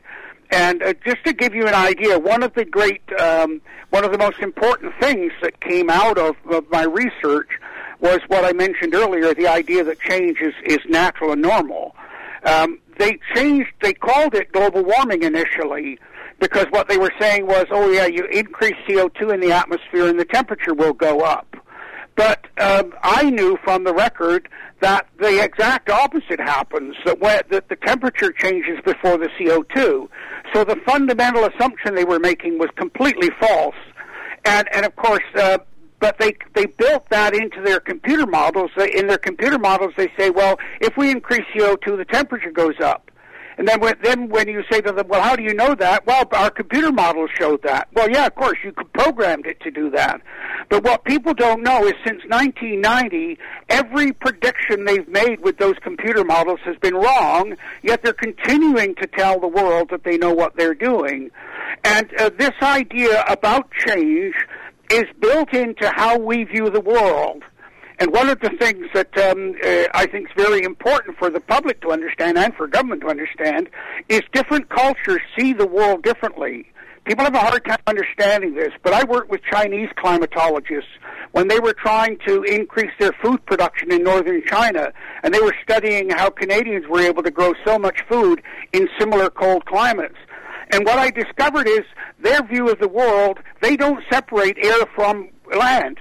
And 0.51 0.83
uh, 0.83 0.95
just 1.05 1.25
to 1.25 1.33
give 1.33 1.55
you 1.55 1.67
an 1.67 1.75
idea, 1.75 2.19
one 2.19 2.43
of 2.43 2.55
the 2.55 2.65
great, 2.65 3.03
um, 3.21 3.61
one 3.91 4.05
of 4.05 4.13
the 4.13 4.19
most 4.19 4.41
important 4.41 4.93
things 5.01 5.33
that 5.43 5.61
came 5.61 5.89
out 5.89 6.19
of, 6.19 6.35
of 6.51 6.65
my 6.71 6.83
research 6.83 7.49
was 8.01 8.21
what 8.29 8.45
I 8.45 8.53
mentioned 8.53 8.95
earlier, 8.95 9.35
the 9.35 9.47
idea 9.47 9.85
that 9.85 10.01
change 10.01 10.39
is, 10.41 10.55
is 10.65 10.79
natural 10.89 11.33
and 11.33 11.43
normal. 11.43 11.95
Um, 12.45 12.79
they 12.99 13.19
changed, 13.35 13.71
they 13.81 13.93
called 13.93 14.35
it 14.35 14.53
global 14.53 14.83
warming 14.83 15.23
initially 15.23 15.99
because 16.41 16.67
what 16.71 16.89
they 16.89 16.97
were 16.97 17.13
saying 17.21 17.47
was, 17.47 17.67
oh 17.71 17.91
yeah, 17.91 18.07
you 18.07 18.25
increase 18.27 18.75
CO2 18.89 19.35
in 19.35 19.41
the 19.41 19.53
atmosphere 19.53 20.09
and 20.09 20.19
the 20.19 20.25
temperature 20.25 20.75
will 20.75 20.95
go 20.95 21.21
up. 21.21 21.55
But 22.17 22.47
um, 22.59 22.93
I 23.03 23.31
knew 23.31 23.59
from 23.63 23.85
the 23.85 23.95
record 23.95 24.49
that 24.81 25.07
the 25.19 25.43
exact 25.43 25.91
opposite 25.91 26.41
happens, 26.41 26.97
that, 27.05 27.21
when, 27.21 27.41
that 27.51 27.69
the 27.69 27.77
temperature 27.77 28.33
changes 28.33 28.79
before 28.85 29.19
the 29.19 29.29
CO2. 29.39 30.09
So 30.53 30.65
the 30.65 30.77
fundamental 30.87 31.45
assumption 31.45 31.95
they 31.95 32.05
were 32.05 32.19
making 32.19 32.59
was 32.59 32.71
completely 32.77 33.31
false. 33.41 33.75
And, 34.45 34.67
and 34.75 34.87
of 34.87 34.97
course, 34.97 35.23
uh, 35.37 35.59
but 36.01 36.19
they 36.19 36.35
they 36.55 36.65
built 36.65 37.09
that 37.11 37.35
into 37.35 37.61
their 37.61 37.79
computer 37.79 38.27
models. 38.27 38.71
in 38.95 39.07
their 39.07 39.19
computer 39.19 39.59
models, 39.59 39.93
they 39.97 40.11
say, 40.19 40.31
well, 40.31 40.59
if 40.81 40.97
we 40.97 41.11
increase 41.11 41.45
CO2, 41.55 41.99
the 41.99 42.07
temperature 42.07 42.51
goes 42.51 42.81
up. 42.83 43.11
And 43.61 43.69
then 43.69 43.79
when, 43.79 43.95
then 44.03 44.31
when 44.31 44.49
you 44.49 44.63
say 44.73 44.81
to 44.81 44.91
them, 44.91 45.07
well, 45.09 45.21
how 45.21 45.37
do 45.37 45.43
you 45.43 45.53
know 45.53 45.75
that? 45.75 46.07
Well, 46.07 46.25
our 46.33 46.49
computer 46.49 46.91
models 46.91 47.29
showed 47.39 47.63
that. 47.65 47.89
Well, 47.93 48.11
yeah, 48.11 48.25
of 48.25 48.35
course, 48.35 48.57
you 48.65 48.73
programmed 48.73 49.45
it 49.45 49.61
to 49.61 49.71
do 49.71 49.91
that. 49.91 50.23
But 50.71 50.83
what 50.83 51.05
people 51.05 51.35
don't 51.35 51.63
know 51.63 51.85
is 51.85 51.93
since 52.07 52.23
1990, 52.27 53.39
every 53.69 54.13
prediction 54.13 54.87
they've 54.87 55.07
made 55.07 55.41
with 55.41 55.59
those 55.59 55.75
computer 55.83 56.25
models 56.25 56.61
has 56.65 56.77
been 56.79 56.95
wrong, 56.95 57.55
yet 57.83 58.03
they're 58.03 58.15
continuing 58.15 58.95
to 58.95 59.07
tell 59.07 59.39
the 59.39 59.47
world 59.47 59.91
that 59.91 60.05
they 60.05 60.17
know 60.17 60.33
what 60.33 60.57
they're 60.57 60.73
doing. 60.73 61.31
And 61.85 62.09
uh, 62.19 62.31
this 62.39 62.55
idea 62.63 63.25
about 63.29 63.71
change 63.73 64.37
is 64.91 65.05
built 65.21 65.53
into 65.53 65.87
how 65.95 66.19
we 66.19 66.45
view 66.45 66.71
the 66.71 66.81
world. 66.81 67.43
And 68.01 68.15
one 68.15 68.31
of 68.31 68.41
the 68.41 68.49
things 68.59 68.87
that 68.95 69.15
um, 69.19 69.55
uh, 69.63 69.89
I 69.93 70.07
think 70.07 70.31
is 70.31 70.35
very 70.35 70.63
important 70.63 71.19
for 71.19 71.29
the 71.29 71.39
public 71.39 71.83
to 71.83 71.91
understand 71.93 72.39
and 72.39 72.55
for 72.55 72.67
government 72.67 73.03
to 73.03 73.09
understand 73.09 73.69
is 74.09 74.23
different 74.33 74.71
cultures 74.71 75.21
see 75.39 75.53
the 75.53 75.67
world 75.67 76.03
differently. 76.03 76.65
People 77.05 77.25
have 77.25 77.35
a 77.35 77.39
hard 77.39 77.63
time 77.67 77.79
understanding 77.87 78.55
this, 78.55 78.73
but 78.83 78.95
I 78.95 79.05
worked 79.05 79.31
with 79.31 79.43
Chinese 79.53 79.91
climatologists 79.99 80.97
when 81.33 81.49
they 81.49 81.61
were 81.61 81.75
trying 81.75 82.19
to 82.27 82.43
increase 82.45 82.93
their 82.99 83.13
food 83.23 83.45
production 83.45 83.93
in 83.93 84.03
northern 84.03 84.43
China, 84.47 84.93
and 85.23 85.35
they 85.35 85.41
were 85.41 85.55
studying 85.63 86.09
how 86.09 86.31
Canadians 86.31 86.87
were 86.89 87.01
able 87.01 87.23
to 87.23 87.31
grow 87.31 87.53
so 87.67 87.79
much 87.79 88.01
food 88.09 88.41
in 88.73 88.89
similar 88.99 89.29
cold 89.29 89.67
climates. 89.67 90.17
And 90.73 90.87
what 90.87 90.99
I 90.99 91.11
discovered 91.11 91.69
is 91.69 91.83
their 92.19 92.43
view 92.47 92.71
of 92.71 92.79
the 92.79 92.89
world, 92.89 93.41
they 93.61 93.77
don't 93.77 94.03
separate 94.11 94.57
air 94.63 94.87
from 94.95 95.29
land 95.55 95.99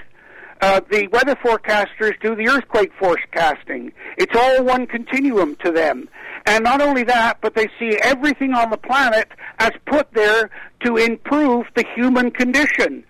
uh, 0.62 0.82
the 0.92 1.08
weather 1.08 1.36
forecasters 1.36 2.20
do 2.22 2.36
the 2.36 2.50
earthquake 2.50 2.92
forecasting. 3.00 3.92
It's 4.18 4.36
all 4.36 4.63
one 4.63 4.88
continuum 4.88 5.56
to 5.63 5.72
them. 5.72 6.10
And 6.46 6.63
not 6.63 6.82
only 6.82 7.04
that, 7.04 7.39
but 7.42 7.56
they 7.56 7.68
see 7.80 7.98
everything 8.01 8.54
on 8.54 8.70
the 8.70 8.78
planet 8.78 9.30
as 9.60 9.72
put 9.86 10.08
there 10.13 10.50
to 10.86 10.98
improve 10.98 11.66
the 11.75 11.86
human 11.96 12.32
condition, 12.32 13.04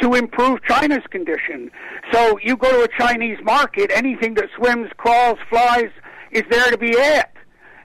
to 0.00 0.14
improve 0.14 0.62
China's 0.68 1.04
condition. 1.10 1.70
So 2.12 2.38
you 2.42 2.56
go 2.56 2.70
to 2.70 2.82
a 2.82 2.98
Chinese 2.98 3.38
market, 3.42 3.90
anything 3.92 4.34
that 4.34 4.46
swims, 4.56 4.90
crawls, 4.96 5.38
flies 5.48 5.90
is 6.30 6.42
there 6.50 6.70
to 6.70 6.78
be 6.78 6.90
it. 6.90 7.26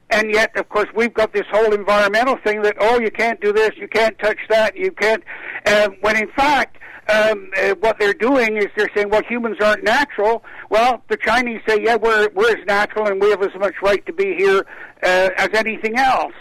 And 0.09 0.31
yet, 0.31 0.55
of 0.57 0.69
course, 0.69 0.87
we've 0.95 1.13
got 1.13 1.33
this 1.33 1.45
whole 1.51 1.73
environmental 1.73 2.37
thing 2.43 2.61
that, 2.61 2.77
oh, 2.79 2.99
you 2.99 3.11
can't 3.11 3.41
do 3.41 3.51
this, 3.51 3.71
you 3.75 3.89
can't 3.89 4.17
touch 4.19 4.39
that, 4.49 4.77
you 4.77 4.91
can't, 4.91 5.23
uh, 5.65 5.89
when 5.99 6.15
in 6.15 6.29
fact, 6.29 6.77
um, 7.09 7.49
uh, 7.57 7.75
what 7.79 7.97
they're 7.99 8.13
doing 8.13 8.57
is 8.57 8.67
they're 8.75 8.89
saying, 8.95 9.09
well, 9.09 9.21
humans 9.27 9.57
aren't 9.61 9.83
natural. 9.83 10.43
Well, 10.69 11.01
the 11.09 11.17
Chinese 11.17 11.61
say, 11.67 11.81
yeah, 11.81 11.95
we're 11.95 12.29
we're 12.33 12.51
as 12.51 12.65
natural 12.65 13.07
and 13.07 13.21
we 13.21 13.29
have 13.29 13.41
as 13.41 13.55
much 13.59 13.75
right 13.81 14.05
to 14.05 14.13
be 14.13 14.35
here 14.37 14.65
uh, 15.03 15.29
as 15.37 15.49
anything 15.53 15.97
else. 15.97 16.33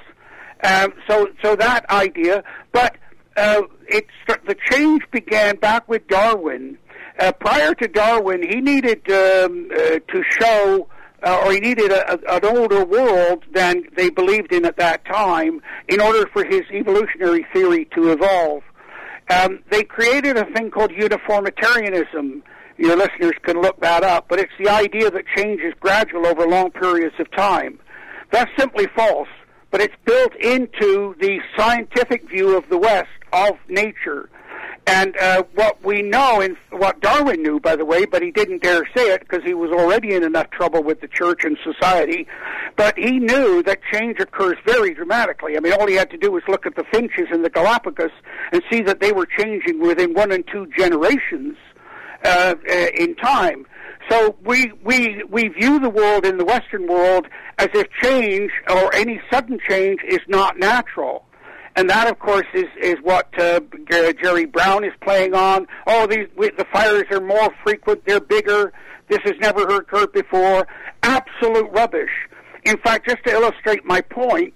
Um, 0.64 0.92
so 1.08 1.28
so 1.44 1.54
that 1.56 1.88
idea, 1.90 2.42
but 2.72 2.96
uh, 3.36 3.62
it's 3.88 4.10
the 4.26 4.56
change 4.70 5.02
began 5.12 5.56
back 5.56 5.88
with 5.88 6.08
Darwin. 6.08 6.78
Uh, 7.18 7.32
prior 7.32 7.74
to 7.74 7.88
Darwin, 7.88 8.42
he 8.42 8.60
needed 8.60 9.08
um, 9.10 9.68
uh, 9.72 9.78
to 9.78 10.22
show. 10.28 10.88
Uh, 11.22 11.44
or 11.44 11.52
he 11.52 11.60
needed 11.60 11.90
a, 11.90 12.12
a, 12.12 12.36
an 12.36 12.44
older 12.44 12.84
world 12.84 13.42
than 13.52 13.82
they 13.96 14.10
believed 14.10 14.52
in 14.52 14.66
at 14.66 14.76
that 14.76 15.02
time 15.06 15.60
in 15.88 15.98
order 15.98 16.26
for 16.30 16.44
his 16.44 16.60
evolutionary 16.70 17.44
theory 17.54 17.86
to 17.86 18.12
evolve. 18.12 18.62
Um, 19.28 19.60
they 19.70 19.82
created 19.82 20.36
a 20.36 20.44
thing 20.52 20.70
called 20.70 20.92
uniformitarianism. 20.92 22.42
Your 22.78 22.96
listeners 22.96 23.32
can 23.42 23.60
look 23.60 23.80
that 23.80 24.04
up, 24.04 24.26
but 24.28 24.38
it's 24.38 24.52
the 24.58 24.68
idea 24.68 25.10
that 25.10 25.24
change 25.34 25.60
is 25.62 25.72
gradual 25.80 26.26
over 26.26 26.46
long 26.46 26.70
periods 26.70 27.14
of 27.18 27.30
time. 27.32 27.78
That's 28.30 28.50
simply 28.58 28.86
false, 28.94 29.28
but 29.70 29.80
it's 29.80 29.94
built 30.04 30.34
into 30.36 31.14
the 31.20 31.40
scientific 31.56 32.28
view 32.28 32.56
of 32.56 32.68
the 32.68 32.78
West 32.78 33.08
of 33.32 33.54
nature. 33.68 34.28
And 34.86 35.16
uh, 35.16 35.42
what 35.54 35.84
we 35.84 36.00
know, 36.00 36.40
and 36.40 36.56
what 36.70 37.00
Darwin 37.00 37.42
knew, 37.42 37.58
by 37.58 37.74
the 37.74 37.84
way, 37.84 38.06
but 38.06 38.22
he 38.22 38.30
didn't 38.30 38.62
dare 38.62 38.88
say 38.96 39.12
it 39.12 39.20
because 39.20 39.42
he 39.44 39.52
was 39.52 39.70
already 39.72 40.14
in 40.14 40.22
enough 40.22 40.48
trouble 40.50 40.80
with 40.80 41.00
the 41.00 41.08
church 41.08 41.44
and 41.44 41.58
society. 41.64 42.28
But 42.76 42.96
he 42.96 43.18
knew 43.18 43.64
that 43.64 43.80
change 43.92 44.20
occurs 44.20 44.56
very 44.64 44.94
dramatically. 44.94 45.56
I 45.56 45.60
mean, 45.60 45.72
all 45.72 45.88
he 45.88 45.94
had 45.94 46.10
to 46.10 46.16
do 46.16 46.30
was 46.30 46.44
look 46.46 46.66
at 46.66 46.76
the 46.76 46.84
finches 46.92 47.26
in 47.32 47.42
the 47.42 47.50
Galapagos 47.50 48.12
and 48.52 48.62
see 48.70 48.80
that 48.82 49.00
they 49.00 49.10
were 49.10 49.26
changing 49.26 49.80
within 49.80 50.14
one 50.14 50.30
and 50.30 50.44
two 50.46 50.68
generations 50.78 51.56
uh, 52.24 52.54
uh 52.68 52.86
in 52.94 53.16
time. 53.16 53.66
So 54.08 54.36
we, 54.44 54.70
we, 54.84 55.24
we 55.28 55.48
view 55.48 55.80
the 55.80 55.90
world 55.90 56.24
in 56.24 56.38
the 56.38 56.44
Western 56.44 56.86
world 56.86 57.26
as 57.58 57.68
if 57.74 57.88
change 58.02 58.52
or 58.70 58.94
any 58.94 59.20
sudden 59.32 59.58
change 59.68 60.00
is 60.06 60.20
not 60.28 60.58
natural 60.58 61.25
and 61.76 61.90
that, 61.90 62.08
of 62.08 62.18
course, 62.18 62.46
is 62.54 62.64
is 62.80 62.96
what 63.02 63.28
uh, 63.38 63.60
Jerry 63.90 64.46
Brown 64.46 64.82
is 64.82 64.92
playing 65.02 65.34
on. 65.34 65.66
Oh, 65.86 66.06
these 66.06 66.26
we, 66.34 66.50
the 66.50 66.64
fires 66.72 67.04
are 67.10 67.20
more 67.20 67.54
frequent; 67.62 68.04
they're 68.06 68.20
bigger. 68.20 68.72
This 69.08 69.20
has 69.24 69.34
never 69.40 69.62
occurred 69.76 70.12
before. 70.12 70.66
Absolute 71.02 71.70
rubbish. 71.70 72.10
In 72.64 72.78
fact, 72.78 73.06
just 73.06 73.22
to 73.24 73.30
illustrate 73.30 73.84
my 73.84 74.00
point, 74.00 74.54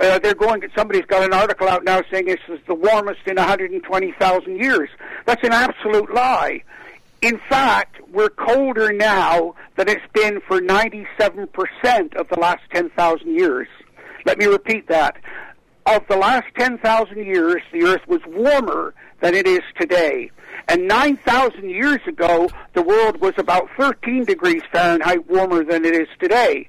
uh, 0.00 0.20
they're 0.20 0.34
going. 0.34 0.62
Somebody's 0.76 1.04
got 1.06 1.24
an 1.24 1.34
article 1.34 1.68
out 1.68 1.84
now 1.84 2.02
saying 2.10 2.26
this 2.26 2.38
is 2.48 2.60
the 2.68 2.74
warmest 2.74 3.20
in 3.26 3.34
120,000 3.34 4.56
years. 4.56 4.88
That's 5.26 5.42
an 5.42 5.52
absolute 5.52 6.14
lie. 6.14 6.62
In 7.20 7.38
fact, 7.50 7.96
we're 8.12 8.30
colder 8.30 8.92
now 8.92 9.54
than 9.76 9.88
it's 9.88 10.06
been 10.14 10.40
for 10.48 10.60
97% 10.60 11.06
of 12.16 12.28
the 12.28 12.38
last 12.38 12.62
10,000 12.72 13.34
years. 13.34 13.68
Let 14.24 14.38
me 14.38 14.46
repeat 14.46 14.88
that 14.88 15.16
of 15.96 16.06
the 16.08 16.16
last 16.16 16.46
10,000 16.58 17.16
years, 17.24 17.62
the 17.72 17.82
Earth 17.84 18.06
was 18.06 18.20
warmer 18.26 18.94
than 19.20 19.34
it 19.34 19.46
is 19.46 19.62
today. 19.78 20.30
And 20.68 20.86
9,000 20.86 21.68
years 21.68 22.00
ago, 22.06 22.48
the 22.74 22.82
world 22.82 23.20
was 23.20 23.34
about 23.38 23.68
13 23.78 24.24
degrees 24.24 24.62
Fahrenheit 24.72 25.28
warmer 25.28 25.64
than 25.64 25.84
it 25.84 25.94
is 25.94 26.08
today. 26.20 26.68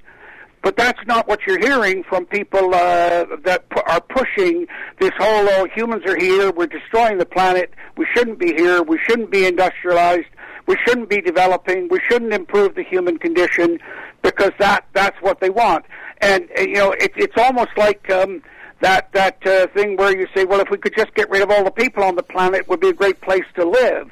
But 0.62 0.76
that's 0.76 1.00
not 1.06 1.26
what 1.26 1.40
you're 1.46 1.58
hearing 1.58 2.04
from 2.04 2.24
people 2.26 2.74
uh, 2.74 3.26
that 3.44 3.68
pu- 3.70 3.82
are 3.86 4.00
pushing 4.00 4.66
this 5.00 5.10
whole, 5.18 5.48
oh, 5.50 5.68
humans 5.74 6.04
are 6.06 6.16
here, 6.16 6.52
we're 6.52 6.66
destroying 6.66 7.18
the 7.18 7.26
planet, 7.26 7.74
we 7.96 8.06
shouldn't 8.14 8.38
be 8.38 8.52
here, 8.54 8.82
we 8.82 8.98
shouldn't 9.08 9.30
be 9.30 9.44
industrialized, 9.44 10.28
we 10.66 10.76
shouldn't 10.86 11.08
be 11.08 11.20
developing, 11.20 11.88
we 11.88 11.98
shouldn't 12.08 12.32
improve 12.32 12.76
the 12.76 12.84
human 12.84 13.18
condition, 13.18 13.80
because 14.22 14.52
that, 14.60 14.86
that's 14.92 15.20
what 15.20 15.40
they 15.40 15.50
want. 15.50 15.84
And, 16.20 16.48
uh, 16.56 16.62
you 16.62 16.74
know, 16.74 16.92
it, 16.92 17.12
it's 17.16 17.36
almost 17.36 17.70
like, 17.76 18.08
um, 18.10 18.40
that 18.82 19.10
that 19.12 19.38
uh, 19.46 19.66
thing 19.68 19.96
where 19.96 20.16
you 20.16 20.26
say, 20.36 20.44
well, 20.44 20.60
if 20.60 20.68
we 20.70 20.76
could 20.76 20.94
just 20.94 21.14
get 21.14 21.30
rid 21.30 21.42
of 21.42 21.50
all 21.50 21.64
the 21.64 21.70
people 21.70 22.02
on 22.02 22.16
the 22.16 22.22
planet, 22.22 22.60
it 22.60 22.68
would 22.68 22.80
be 22.80 22.88
a 22.88 22.92
great 22.92 23.20
place 23.20 23.44
to 23.56 23.64
live. 23.64 24.10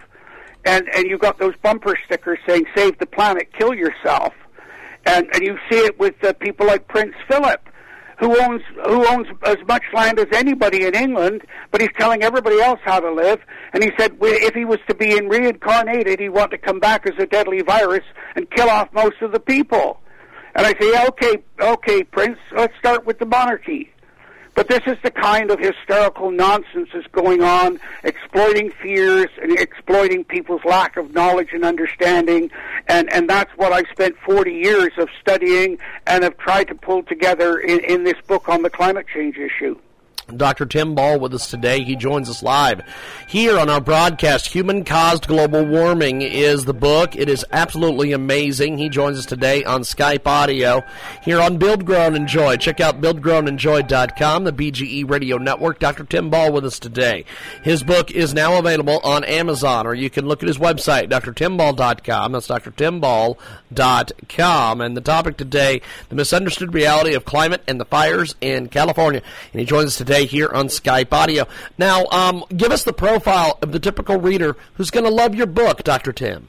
And 0.65 0.89
and 0.95 1.07
you 1.07 1.19
got 1.19 1.39
those 1.39 1.55
bumper 1.63 1.97
stickers 2.07 2.39
saying, 2.47 2.65
"Save 2.77 2.99
the 2.99 3.07
planet, 3.07 3.49
kill 3.59 3.75
yourself," 3.75 4.33
and 5.07 5.27
and 5.35 5.43
you 5.43 5.59
see 5.71 5.79
it 5.79 5.99
with 5.99 6.15
uh, 6.25 6.33
people 6.35 6.67
like 6.67 6.87
Prince 6.87 7.15
Philip, 7.29 7.69
who 8.21 8.39
owns 8.41 8.63
who 8.87 9.07
owns 9.09 9.27
as 9.45 9.57
much 9.67 9.83
land 9.95 10.19
as 10.19 10.27
anybody 10.33 10.85
in 10.85 10.95
England, 10.95 11.43
but 11.71 11.81
he's 11.81 11.91
telling 11.99 12.23
everybody 12.23 12.61
else 12.61 12.79
how 12.85 13.01
to 13.01 13.11
live. 13.11 13.41
And 13.73 13.83
he 13.83 13.91
said, 13.99 14.19
if 14.21 14.55
he 14.55 14.65
was 14.67 14.79
to 14.89 14.95
be 14.95 15.19
reincarnated, 15.21 16.21
he'd 16.21 16.29
want 16.29 16.51
to 16.51 16.59
come 16.59 16.79
back 16.79 17.07
as 17.07 17.15
a 17.19 17.27
deadly 17.27 17.63
virus 17.63 18.05
and 18.37 18.51
kill 18.51 18.69
off 18.69 18.93
most 18.93 19.23
of 19.23 19.33
the 19.33 19.41
people. 19.41 20.01
And 20.55 20.67
I 20.67 20.75
say, 20.79 21.07
okay, 21.07 21.43
okay, 21.61 22.05
Prince, 22.05 22.39
let's 22.55 22.77
start 22.79 23.07
with 23.07 23.19
the 23.19 23.27
monarchy. 23.27 23.91
But 24.61 24.69
this 24.69 24.83
is 24.87 24.99
the 25.03 25.11
kind 25.11 25.51
of 25.51 25.59
hysterical 25.59 26.31
nonsense 26.31 26.91
that's 26.93 27.07
going 27.13 27.43
on, 27.43 27.81
exploiting 28.05 28.71
fears 28.71 29.29
and 29.41 29.59
exploiting 29.59 30.23
people's 30.23 30.63
lack 30.67 30.99
of 30.99 31.15
knowledge 31.15 31.55
and 31.55 31.65
understanding. 31.65 32.51
And, 32.87 33.11
and 33.11 33.27
that's 33.27 33.51
what 33.57 33.73
I've 33.73 33.87
spent 33.91 34.19
40 34.19 34.53
years 34.53 34.91
of 34.99 35.09
studying 35.19 35.79
and 36.07 36.25
have 36.25 36.37
tried 36.37 36.65
to 36.65 36.75
pull 36.75 37.03
together 37.05 37.59
in, 37.59 37.83
in 37.85 38.05
this 38.05 38.21
book 38.27 38.51
on 38.51 38.61
the 38.61 38.69
climate 38.69 39.07
change 39.11 39.39
issue. 39.39 39.79
Dr. 40.37 40.67
Tim 40.67 40.95
Ball 40.95 41.19
with 41.19 41.35
us 41.35 41.51
today. 41.51 41.83
He 41.83 41.97
joins 41.97 42.29
us 42.29 42.43
live 42.43 42.83
here 43.29 43.59
on 43.59 43.71
our 43.71 43.81
broadcast. 43.81 44.49
Human 44.49 44.85
Caused 44.85 45.27
Global 45.27 45.65
Warming 45.65 46.23
is 46.23 46.65
the 46.65 46.75
book. 46.75 47.17
It 47.17 47.29
is 47.29 47.45
absolutely 47.53 48.13
amazing. 48.13 48.79
He 48.79 48.89
joins 48.89 49.19
us 49.19 49.27
today 49.27 49.65
on 49.65 49.83
Skype 49.83 50.27
audio 50.27 50.83
here 51.23 51.41
on 51.41 51.59
Build, 51.59 51.85
Grow, 51.85 52.07
and 52.07 52.17
Enjoy. 52.17 52.57
Check 52.57 52.81
out 52.81 53.01
buildgrowandenjoy.com, 53.01 54.45
the 54.45 54.53
BGE 54.53 55.09
radio 55.09 55.39
network. 55.39 55.79
Dr. 55.79 56.05
Tim 56.05 56.31
Ball 56.31 56.53
with 56.53 56.65
us 56.65 56.79
today. 56.79 57.25
His 57.63 57.83
book 57.83 58.11
is 58.11 58.35
now 58.35 58.59
available 58.59 59.01
on 59.05 59.25
Amazon, 59.25 59.87
or 59.87 59.95
you 59.95 60.11
can 60.11 60.27
look 60.27 60.43
at 60.43 60.49
his 60.49 60.59
website, 60.59 61.09
drtimball.com. 61.09 62.33
That's 62.33 62.49
drtimball.com. 62.49 64.81
And 64.81 64.97
the 64.97 65.01
topic 65.01 65.37
today, 65.37 65.81
the 66.09 66.15
misunderstood 66.15 66.75
reality 66.75 67.15
of 67.15 67.25
climate 67.25 67.63
and 67.67 67.81
the 67.81 67.85
fires 67.85 68.35
in 68.41 68.69
California. 68.69 69.23
And 69.53 69.61
he 69.61 69.67
joins 69.67 69.87
us 69.87 69.97
today 69.97 70.20
here 70.27 70.49
on 70.49 70.69
Skype 70.69 71.13
Audio. 71.13 71.47
Now, 71.79 72.07
um, 72.07 72.45
give 72.57 72.73
us 72.73 72.85
the 72.85 72.93
profile 72.93 73.59
of 73.63 73.73
the 73.73 73.81
typical 73.81 74.19
reader 74.19 74.57
who's 74.75 74.91
going 74.91 75.05
to 75.05 75.11
love 75.11 75.35
your 75.35 75.47
book, 75.47 75.85
Dr. 75.85 76.13
Tim. 76.13 76.49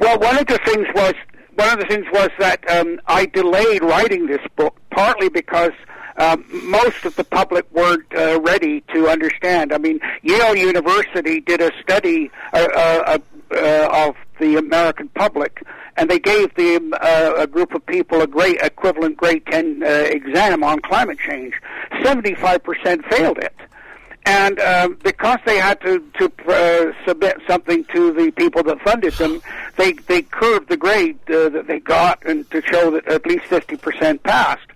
Well, 0.00 0.18
one 0.18 0.38
of 0.38 0.46
the 0.46 0.58
things 0.64 0.86
was 0.94 1.14
one 1.54 1.72
of 1.72 1.80
the 1.80 1.86
things 1.86 2.06
was 2.12 2.30
that 2.38 2.68
um, 2.70 3.00
I 3.06 3.26
delayed 3.26 3.82
writing 3.82 4.26
this 4.26 4.40
book 4.56 4.76
partly 4.90 5.28
because 5.28 5.72
um, 6.16 6.44
most 6.70 7.04
of 7.04 7.16
the 7.16 7.24
public 7.24 7.70
weren't 7.72 8.06
uh, 8.14 8.40
ready 8.40 8.80
to 8.94 9.08
understand. 9.08 9.72
I 9.72 9.78
mean, 9.78 10.00
Yale 10.22 10.56
University 10.56 11.40
did 11.40 11.60
a 11.60 11.70
study 11.80 12.30
uh, 12.52 12.68
uh, 12.74 13.18
of 13.50 14.14
the 14.38 14.56
American 14.56 15.08
public, 15.08 15.62
and 15.96 16.08
they 16.08 16.18
gave 16.18 16.54
the 16.54 16.76
uh, 17.00 17.42
a 17.42 17.46
group 17.46 17.74
of 17.74 17.84
people 17.86 18.22
a 18.22 18.26
great 18.26 18.60
equivalent 18.62 19.16
grade 19.16 19.44
10 19.46 19.82
uh, 19.82 19.86
exam 19.86 20.62
on 20.62 20.80
climate 20.80 21.18
change. 21.18 21.54
75% 22.02 23.04
failed 23.10 23.38
it. 23.38 23.54
And 24.24 24.60
uh, 24.60 24.90
because 25.02 25.38
they 25.46 25.58
had 25.58 25.80
to 25.80 26.00
to 26.18 26.30
uh, 26.48 26.92
submit 27.06 27.38
something 27.46 27.84
to 27.94 28.12
the 28.12 28.30
people 28.32 28.62
that 28.64 28.78
funded 28.82 29.14
them, 29.14 29.40
they 29.76 29.92
they 29.92 30.20
curved 30.20 30.68
the 30.68 30.76
grade 30.76 31.18
uh, 31.30 31.48
that 31.48 31.66
they 31.66 31.80
got 31.80 32.22
and 32.26 32.48
to 32.50 32.60
show 32.60 32.90
that 32.90 33.08
at 33.08 33.24
least 33.24 33.46
fifty 33.46 33.76
percent 33.76 34.22
passed. 34.24 34.66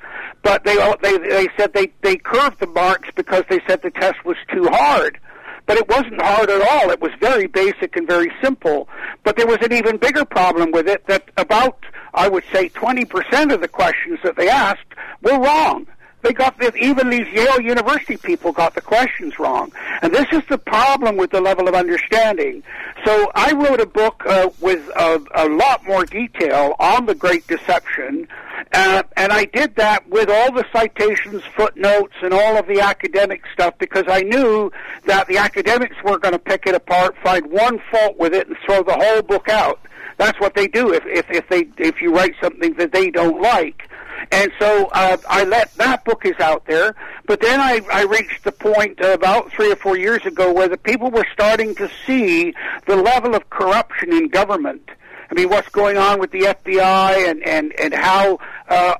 But 0.43 0.65
they 0.65 0.77
they 1.03 1.19
they 1.19 1.49
said 1.59 1.75
they 1.75 1.93
they 2.01 2.17
curved 2.17 2.61
the 2.61 2.67
marks 2.67 3.11
because 3.15 3.45
they 3.51 3.61
said 3.67 3.83
the 3.83 3.91
test 3.91 4.25
was 4.25 4.39
too 4.51 4.69
hard. 4.69 5.19
But 5.67 5.79
it 5.79 5.89
wasn't 5.89 6.21
hard 6.21 6.51
at 6.51 6.61
all. 6.61 6.91
It 6.91 7.01
was 7.01 7.13
very 7.21 7.47
basic 7.47 7.97
and 7.97 8.07
very 8.07 8.33
simple. 8.43 8.89
But 9.25 9.37
there 9.37 9.47
was 9.47 9.59
an 9.63 9.73
even 9.73 9.97
bigger 9.97 10.25
problem 10.25 10.71
with 10.73 10.89
it 10.89 11.07
that 11.07 11.31
about 11.37 11.79
I 12.15 12.29
would 12.29 12.45
say 12.53 12.69
20% 12.69 13.53
of 13.53 13.61
the 13.61 13.69
questions 13.69 14.19
that 14.23 14.37
they 14.37 14.49
asked 14.49 14.81
were 15.23 15.39
wrong. 15.39 15.87
They 16.23 16.33
got 16.33 16.59
this, 16.59 16.73
even 16.77 17.11
these 17.11 17.27
Yale 17.33 17.61
University 17.61 18.17
people 18.17 18.53
got 18.53 18.75
the 18.75 18.81
questions 18.81 19.39
wrong. 19.39 19.73
And 20.03 20.15
this 20.15 20.27
is 20.31 20.43
the 20.49 20.59
problem 20.59 21.17
with 21.17 21.31
the 21.31 21.41
level 21.41 21.69
of 21.69 21.75
understanding. 21.75 22.63
So 23.05 23.31
I 23.35 23.53
wrote 23.53 23.81
a 23.81 23.87
book 23.87 24.23
uh, 24.27 24.51
with 24.61 24.89
a, 24.95 25.21
a 25.35 25.49
lot 25.49 25.85
more 25.85 26.05
detail 26.05 26.77
on 26.79 27.07
the 27.07 27.15
Great 27.17 27.47
Deception, 27.49 28.29
uh, 28.73 29.03
and 29.17 29.33
I 29.33 29.45
did 29.47 29.77
that 29.77 30.09
with 30.09 30.31
all 30.31 30.53
the 30.53 30.65
citations, 30.73 31.43
footnotes, 31.57 32.15
and 32.23 32.33
all 32.33 32.57
of 32.57 32.67
the 32.67 32.81
academic 32.81 33.43
stuff 33.53 33.75
because 33.79 34.05
I 34.09 34.23
knew 34.23 34.71
that 35.07 35.27
the 35.29 35.39
academics 35.39 35.97
were 36.05 36.19
going 36.19 36.33
to 36.33 36.39
pick 36.39 36.67
it 36.67 36.75
apart, 36.75 37.17
find 37.23 37.51
one 37.51 37.81
fault 37.91 38.19
with 38.19 38.35
it, 38.35 38.49
and 38.49 38.57
throw 38.65 38.83
the 38.83 38.95
whole 38.95 39.23
book 39.23 39.49
out. 39.49 39.81
That's 40.19 40.39
what 40.41 40.55
they 40.55 40.69
do 40.69 40.93
if, 40.93 41.05
if, 41.07 41.31
if 41.31 41.49
they 41.49 41.67
if 41.79 42.01
you 42.01 42.15
write 42.15 42.35
something 42.41 42.75
that 42.75 42.93
they 42.93 43.11
don't 43.11 43.41
like. 43.41 43.89
And 44.31 44.53
so 44.59 44.89
uh, 44.93 45.17
I 45.29 45.45
let 45.45 45.75
that 45.75 46.05
book 46.05 46.25
is 46.25 46.39
out 46.39 46.65
there. 46.67 46.95
But 47.27 47.41
then 47.41 47.61
I, 47.61 47.81
I 47.93 48.05
reached 48.05 48.45
the 48.45 48.53
point 48.53 49.01
about 49.01 49.51
three 49.51 49.73
or 49.73 49.77
four 49.77 49.97
years 49.97 50.25
ago 50.25 50.53
where 50.53 50.69
the 50.69 50.77
people 50.77 51.11
were 51.11 51.27
starting 51.33 51.75
to 51.77 51.91
see 52.07 52.55
the 52.87 52.97
level 52.97 53.35
of 53.35 53.51
corruption 53.51 54.13
in 54.13 54.29
government. 54.29 54.91
I 55.33 55.35
mean, 55.35 55.49
what's 55.49 55.71
going 55.71 55.97
on 55.97 56.21
with 56.21 56.31
the 56.31 56.41
FBI 56.41 57.31
and 57.31 57.43
and 57.43 57.73
and 57.81 57.95
how 57.95 58.39
uh, 58.69 58.97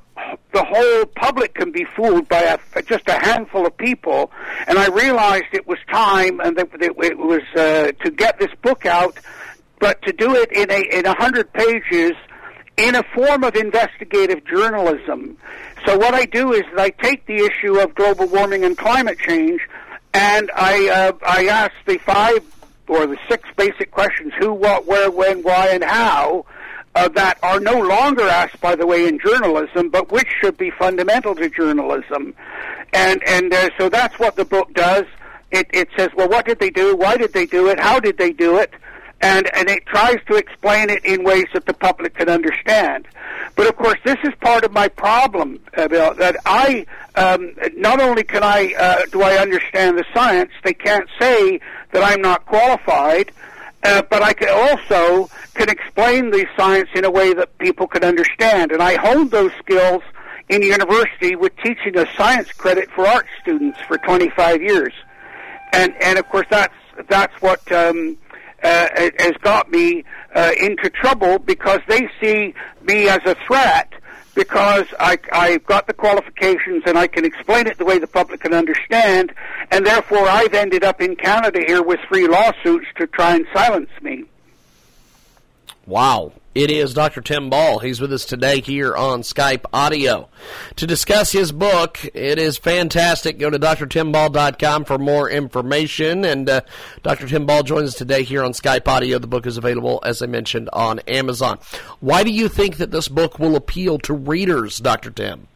the 0.51 0.63
whole 0.63 1.05
public 1.05 1.53
can 1.53 1.71
be 1.71 1.85
fooled 1.95 2.27
by 2.27 2.57
a, 2.75 2.81
just 2.81 3.07
a 3.07 3.19
handful 3.19 3.67
of 3.67 3.77
people. 3.77 4.31
And 4.65 4.79
I 4.79 4.87
realized 4.87 5.45
it 5.53 5.67
was 5.67 5.77
time, 5.91 6.39
and 6.39 6.57
that 6.57 6.69
it 6.81 6.97
was 6.97 7.43
uh, 7.55 7.91
to 8.03 8.09
get 8.09 8.39
this 8.39 8.49
book 8.63 8.87
out, 8.87 9.19
but 9.77 10.01
to 10.01 10.11
do 10.11 10.35
it 10.35 10.51
in 10.51 10.71
a 10.71 10.99
in 10.99 11.05
a 11.05 11.13
hundred 11.13 11.53
pages 11.53 12.13
in 12.77 12.95
a 12.95 13.03
form 13.13 13.43
of 13.43 13.55
investigative 13.55 14.43
journalism. 14.45 15.37
So 15.85 15.99
what 15.99 16.15
I 16.15 16.25
do 16.25 16.51
is 16.51 16.63
I 16.75 16.89
take 16.89 17.27
the 17.27 17.45
issue 17.45 17.77
of 17.77 17.93
global 17.93 18.25
warming 18.25 18.63
and 18.63 18.75
climate 18.75 19.19
change, 19.19 19.61
and 20.15 20.49
I 20.55 20.89
uh, 20.89 21.11
I 21.23 21.45
ask 21.45 21.73
the 21.85 21.99
five 21.99 22.52
or 22.87 23.05
the 23.05 23.17
six 23.29 23.47
basic 23.57 23.91
questions: 23.91 24.33
who, 24.39 24.53
what, 24.53 24.85
where, 24.85 25.11
when, 25.11 25.43
why, 25.43 25.69
and 25.69 25.83
how. 25.83 26.45
Uh, 26.95 27.07
that 27.07 27.39
are 27.41 27.59
no 27.59 27.79
longer 27.79 28.21
asked, 28.21 28.61
by 28.61 28.75
the 28.75 28.85
way, 28.85 29.07
in 29.07 29.17
journalism, 29.17 29.89
but 29.89 30.11
which 30.11 30.27
should 30.39 30.55
be 30.57 30.69
fundamental 30.69 31.33
to 31.33 31.49
journalism, 31.49 32.35
and 32.93 33.23
and 33.27 33.51
uh, 33.51 33.67
so 33.79 33.89
that's 33.89 34.19
what 34.19 34.35
the 34.35 34.45
book 34.45 34.71
does. 34.75 35.05
It, 35.49 35.65
it 35.73 35.89
says, 35.97 36.09
well, 36.15 36.29
what 36.29 36.45
did 36.45 36.59
they 36.59 36.69
do? 36.69 36.95
Why 36.95 37.17
did 37.17 37.33
they 37.33 37.47
do 37.47 37.67
it? 37.69 37.79
How 37.79 37.99
did 37.99 38.19
they 38.19 38.31
do 38.31 38.59
it? 38.59 38.75
and 39.23 39.49
and 39.55 39.69
it 39.69 39.85
tries 39.85 40.17
to 40.27 40.35
explain 40.35 40.89
it 40.89 41.03
in 41.05 41.23
ways 41.23 41.45
that 41.53 41.65
the 41.65 41.73
public 41.73 42.13
can 42.15 42.29
understand. 42.29 43.07
But 43.55 43.67
of 43.67 43.77
course, 43.77 43.97
this 44.03 44.17
is 44.23 44.33
part 44.41 44.65
of 44.65 44.73
my 44.73 44.89
problem, 44.89 45.59
uh, 45.77 45.87
Bill, 45.87 46.13
that 46.15 46.35
I 46.45 46.85
um, 47.15 47.55
not 47.75 48.01
only 48.01 48.23
can 48.23 48.43
I 48.43 48.73
uh, 48.77 49.01
do 49.11 49.21
I 49.21 49.37
understand 49.37 49.97
the 49.97 50.05
science, 50.13 50.51
they 50.63 50.73
can't 50.73 51.07
say 51.19 51.61
that 51.93 52.03
I'm 52.03 52.21
not 52.21 52.45
qualified. 52.45 53.31
Uh, 53.83 54.01
but 54.09 54.21
I 54.21 54.31
can 54.33 54.47
also 54.49 55.29
can 55.55 55.69
explain 55.69 56.31
the 56.31 56.45
science 56.55 56.89
in 56.95 57.03
a 57.03 57.11
way 57.11 57.33
that 57.33 57.57
people 57.57 57.85
can 57.85 58.03
understand, 58.03 58.71
and 58.71 58.81
I 58.81 58.95
honed 58.95 59.31
those 59.31 59.51
skills 59.59 60.01
in 60.47 60.61
university 60.61 61.35
with 61.35 61.51
teaching 61.57 61.97
a 61.97 62.05
science 62.15 62.49
credit 62.53 62.89
for 62.91 63.05
art 63.05 63.25
students 63.41 63.79
for 63.81 63.97
25 63.97 64.61
years, 64.61 64.93
and 65.73 65.93
and 66.01 66.17
of 66.17 66.29
course 66.29 66.47
that's 66.49 66.73
that's 67.09 67.33
what 67.41 67.69
um, 67.73 68.17
uh, 68.63 68.87
has 69.19 69.33
got 69.41 69.69
me 69.69 70.05
uh, 70.33 70.51
into 70.61 70.89
trouble 70.89 71.39
because 71.39 71.81
they 71.89 72.07
see 72.21 72.53
me 72.83 73.09
as 73.09 73.19
a 73.25 73.35
threat 73.45 73.91
because 74.35 74.85
I, 74.99 75.17
I've 75.31 75.65
got 75.65 75.87
the 75.87 75.93
qualifications 75.93 76.83
and 76.85 76.97
I 76.97 77.07
can 77.07 77.25
explain 77.25 77.67
it 77.67 77.77
the 77.77 77.85
way 77.85 77.99
the 77.99 78.07
public 78.07 78.41
can 78.41 78.53
understand, 78.53 79.33
and 79.71 79.85
therefore 79.85 80.27
I've 80.27 80.53
ended 80.53 80.83
up 80.83 81.01
in 81.01 81.15
Canada 81.15 81.61
here 81.65 81.83
with 81.83 81.99
three 82.07 82.27
lawsuits 82.27 82.87
to 82.97 83.07
try 83.07 83.35
and 83.35 83.45
silence 83.53 83.89
me. 84.01 84.25
Wow. 85.85 86.33
It 86.55 86.69
is 86.69 86.93
Dr. 86.93 87.21
Tim 87.21 87.49
Ball. 87.49 87.79
He's 87.79 87.99
with 87.99 88.13
us 88.13 88.25
today 88.25 88.61
here 88.61 88.95
on 88.95 89.23
Skype 89.23 89.65
Audio 89.73 90.29
to 90.75 90.85
discuss 90.85 91.31
his 91.31 91.51
book. 91.51 91.99
It 92.13 92.37
is 92.37 92.57
fantastic. 92.57 93.39
Go 93.39 93.49
to 93.49 93.57
drtimball.com 93.57 94.85
for 94.85 94.99
more 94.99 95.31
information. 95.31 96.23
And 96.23 96.47
uh, 96.47 96.61
Dr. 97.01 97.27
Tim 97.27 97.47
Ball 97.47 97.63
joins 97.63 97.89
us 97.89 97.95
today 97.95 98.21
here 98.21 98.43
on 98.43 98.51
Skype 98.51 98.87
Audio. 98.87 99.17
The 99.17 99.25
book 99.25 99.47
is 99.47 99.57
available, 99.57 99.99
as 100.03 100.21
I 100.21 100.27
mentioned, 100.27 100.69
on 100.73 100.99
Amazon. 100.99 101.57
Why 102.01 102.23
do 102.23 102.29
you 102.29 102.47
think 102.49 102.77
that 102.77 102.91
this 102.91 103.07
book 103.07 103.39
will 103.39 103.55
appeal 103.55 103.97
to 103.99 104.13
readers, 104.13 104.77
Dr. 104.77 105.09
Tim? 105.09 105.47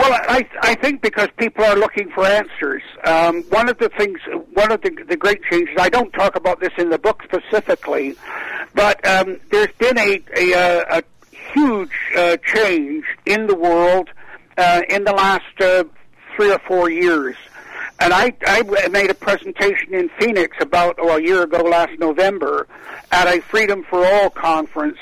Well, 0.00 0.14
I 0.14 0.48
I 0.62 0.74
think 0.76 1.02
because 1.02 1.28
people 1.36 1.62
are 1.62 1.76
looking 1.76 2.08
for 2.08 2.24
answers. 2.24 2.82
Um, 3.04 3.42
one 3.50 3.68
of 3.68 3.76
the 3.76 3.90
things, 3.90 4.18
one 4.54 4.72
of 4.72 4.80
the 4.80 4.90
the 5.06 5.14
great 5.14 5.42
changes. 5.42 5.76
I 5.78 5.90
don't 5.90 6.10
talk 6.12 6.36
about 6.36 6.58
this 6.58 6.72
in 6.78 6.88
the 6.88 6.96
book 6.96 7.22
specifically, 7.22 8.16
but 8.74 9.06
um, 9.06 9.38
there's 9.50 9.74
been 9.76 9.98
a 9.98 10.22
a, 10.38 11.00
a 11.00 11.02
huge 11.52 11.92
uh, 12.16 12.38
change 12.38 13.04
in 13.26 13.46
the 13.46 13.54
world 13.54 14.08
uh, 14.56 14.80
in 14.88 15.04
the 15.04 15.12
last 15.12 15.60
uh, 15.60 15.84
three 16.34 16.50
or 16.50 16.60
four 16.60 16.88
years. 16.88 17.36
And 17.98 18.14
I, 18.14 18.32
I 18.46 18.62
made 18.88 19.10
a 19.10 19.14
presentation 19.14 19.92
in 19.92 20.08
Phoenix 20.18 20.56
about 20.62 20.96
oh, 20.98 21.18
a 21.18 21.22
year 21.22 21.42
ago, 21.42 21.58
last 21.58 21.98
November, 21.98 22.66
at 23.12 23.28
a 23.28 23.42
Freedom 23.42 23.84
for 23.84 24.02
All 24.06 24.30
conference, 24.30 24.96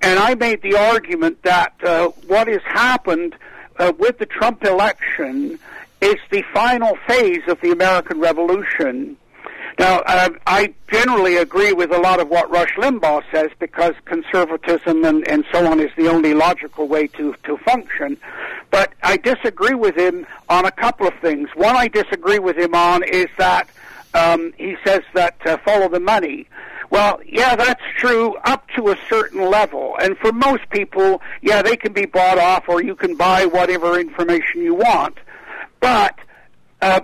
and 0.00 0.18
I 0.18 0.34
made 0.34 0.62
the 0.62 0.74
argument 0.74 1.42
that 1.42 1.74
uh, 1.84 2.08
what 2.26 2.48
has 2.48 2.62
happened 2.64 3.36
uh, 3.78 3.92
with 3.98 4.18
the 4.18 4.26
Trump 4.26 4.64
election 4.64 5.58
is 6.00 6.16
the 6.30 6.42
final 6.52 6.96
phase 7.06 7.42
of 7.48 7.60
the 7.60 7.70
American 7.70 8.20
Revolution. 8.20 9.16
Now, 9.78 10.00
uh, 10.06 10.30
I 10.46 10.74
generally 10.90 11.36
agree 11.36 11.72
with 11.72 11.92
a 11.92 11.98
lot 11.98 12.18
of 12.18 12.28
what 12.28 12.50
Rush 12.50 12.74
Limbaugh 12.76 13.22
says 13.30 13.50
because 13.60 13.94
conservatism 14.06 15.04
and, 15.04 15.26
and 15.28 15.44
so 15.52 15.70
on 15.70 15.78
is 15.78 15.90
the 15.96 16.08
only 16.08 16.34
logical 16.34 16.88
way 16.88 17.06
to, 17.08 17.34
to 17.44 17.56
function. 17.58 18.16
But 18.72 18.92
I 19.04 19.18
disagree 19.18 19.74
with 19.74 19.96
him 19.96 20.26
on 20.48 20.64
a 20.64 20.72
couple 20.72 21.06
of 21.06 21.14
things. 21.20 21.48
One 21.54 21.76
I 21.76 21.86
disagree 21.86 22.40
with 22.40 22.58
him 22.58 22.74
on 22.74 23.04
is 23.04 23.28
that 23.38 23.68
um, 24.14 24.52
he 24.58 24.76
says 24.84 25.02
that 25.14 25.36
uh, 25.46 25.58
follow 25.58 25.88
the 25.88 26.00
money. 26.00 26.48
Well, 26.90 27.20
yeah, 27.26 27.54
that's 27.54 27.82
true 27.98 28.34
up 28.44 28.66
to 28.76 28.88
a 28.90 28.96
certain 29.08 29.50
level. 29.50 29.96
And 30.00 30.16
for 30.18 30.32
most 30.32 30.68
people, 30.70 31.20
yeah, 31.42 31.62
they 31.62 31.76
can 31.76 31.92
be 31.92 32.06
bought 32.06 32.38
off 32.38 32.68
or 32.68 32.82
you 32.82 32.94
can 32.94 33.14
buy 33.14 33.44
whatever 33.46 33.98
information 33.98 34.62
you 34.62 34.74
want. 34.74 35.18
But 35.80 36.18
uh, 36.80 37.00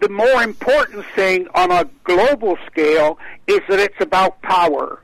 the 0.00 0.08
more 0.08 0.42
important 0.42 1.04
thing 1.14 1.48
on 1.54 1.70
a 1.70 1.88
global 2.04 2.56
scale 2.66 3.18
is 3.46 3.60
that 3.68 3.80
it's 3.80 4.00
about 4.00 4.40
power. 4.42 5.00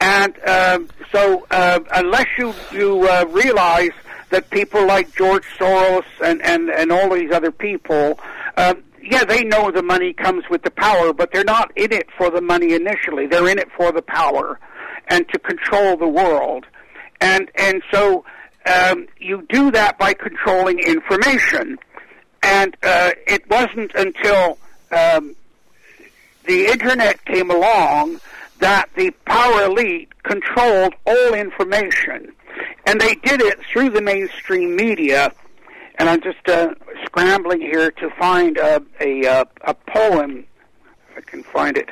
And 0.00 0.38
um, 0.46 0.88
so, 1.10 1.46
uh, 1.50 1.80
unless 1.92 2.26
you 2.38 2.54
you 2.70 3.08
uh, 3.08 3.24
realize 3.28 3.90
that 4.30 4.48
people 4.50 4.86
like 4.86 5.14
George 5.16 5.44
Soros 5.58 6.04
and 6.22 6.40
and 6.42 6.70
and 6.70 6.92
all 6.92 7.12
these 7.12 7.32
other 7.32 7.50
people, 7.50 8.20
uh, 8.56 8.74
yeah, 9.02 9.24
they 9.24 9.44
know 9.44 9.70
the 9.70 9.82
money 9.82 10.12
comes 10.12 10.44
with 10.50 10.62
the 10.62 10.70
power, 10.70 11.12
but 11.12 11.32
they're 11.32 11.44
not 11.44 11.70
in 11.76 11.92
it 11.92 12.08
for 12.16 12.30
the 12.30 12.40
money 12.40 12.74
initially. 12.74 13.26
They're 13.26 13.48
in 13.48 13.58
it 13.58 13.68
for 13.76 13.92
the 13.92 14.02
power 14.02 14.58
and 15.08 15.28
to 15.30 15.38
control 15.38 15.96
the 15.96 16.08
world. 16.08 16.66
And 17.20 17.50
and 17.56 17.82
so 17.90 18.24
um, 18.66 19.06
you 19.18 19.46
do 19.48 19.70
that 19.72 19.98
by 19.98 20.14
controlling 20.14 20.78
information. 20.78 21.78
And 22.42 22.76
uh, 22.82 23.12
it 23.26 23.48
wasn't 23.50 23.92
until 23.94 24.58
um, 24.92 25.34
the 26.44 26.66
internet 26.66 27.24
came 27.24 27.50
along 27.50 28.20
that 28.60 28.88
the 28.96 29.10
power 29.24 29.64
elite 29.64 30.10
controlled 30.22 30.94
all 31.06 31.34
information, 31.34 32.32
and 32.86 33.00
they 33.00 33.14
did 33.16 33.40
it 33.40 33.58
through 33.72 33.90
the 33.90 34.00
mainstream 34.00 34.76
media. 34.76 35.32
And 35.98 36.08
I'm 36.08 36.20
just 36.20 36.48
uh, 36.48 36.74
scrambling 37.12 37.60
here 37.60 37.90
to 37.92 38.10
find 38.18 38.56
a 38.58 38.82
a, 39.00 39.26
uh, 39.26 39.44
a 39.62 39.74
poem. 39.74 40.44
If 41.10 41.18
I 41.18 41.20
can 41.22 41.42
find 41.42 41.76
it. 41.76 41.88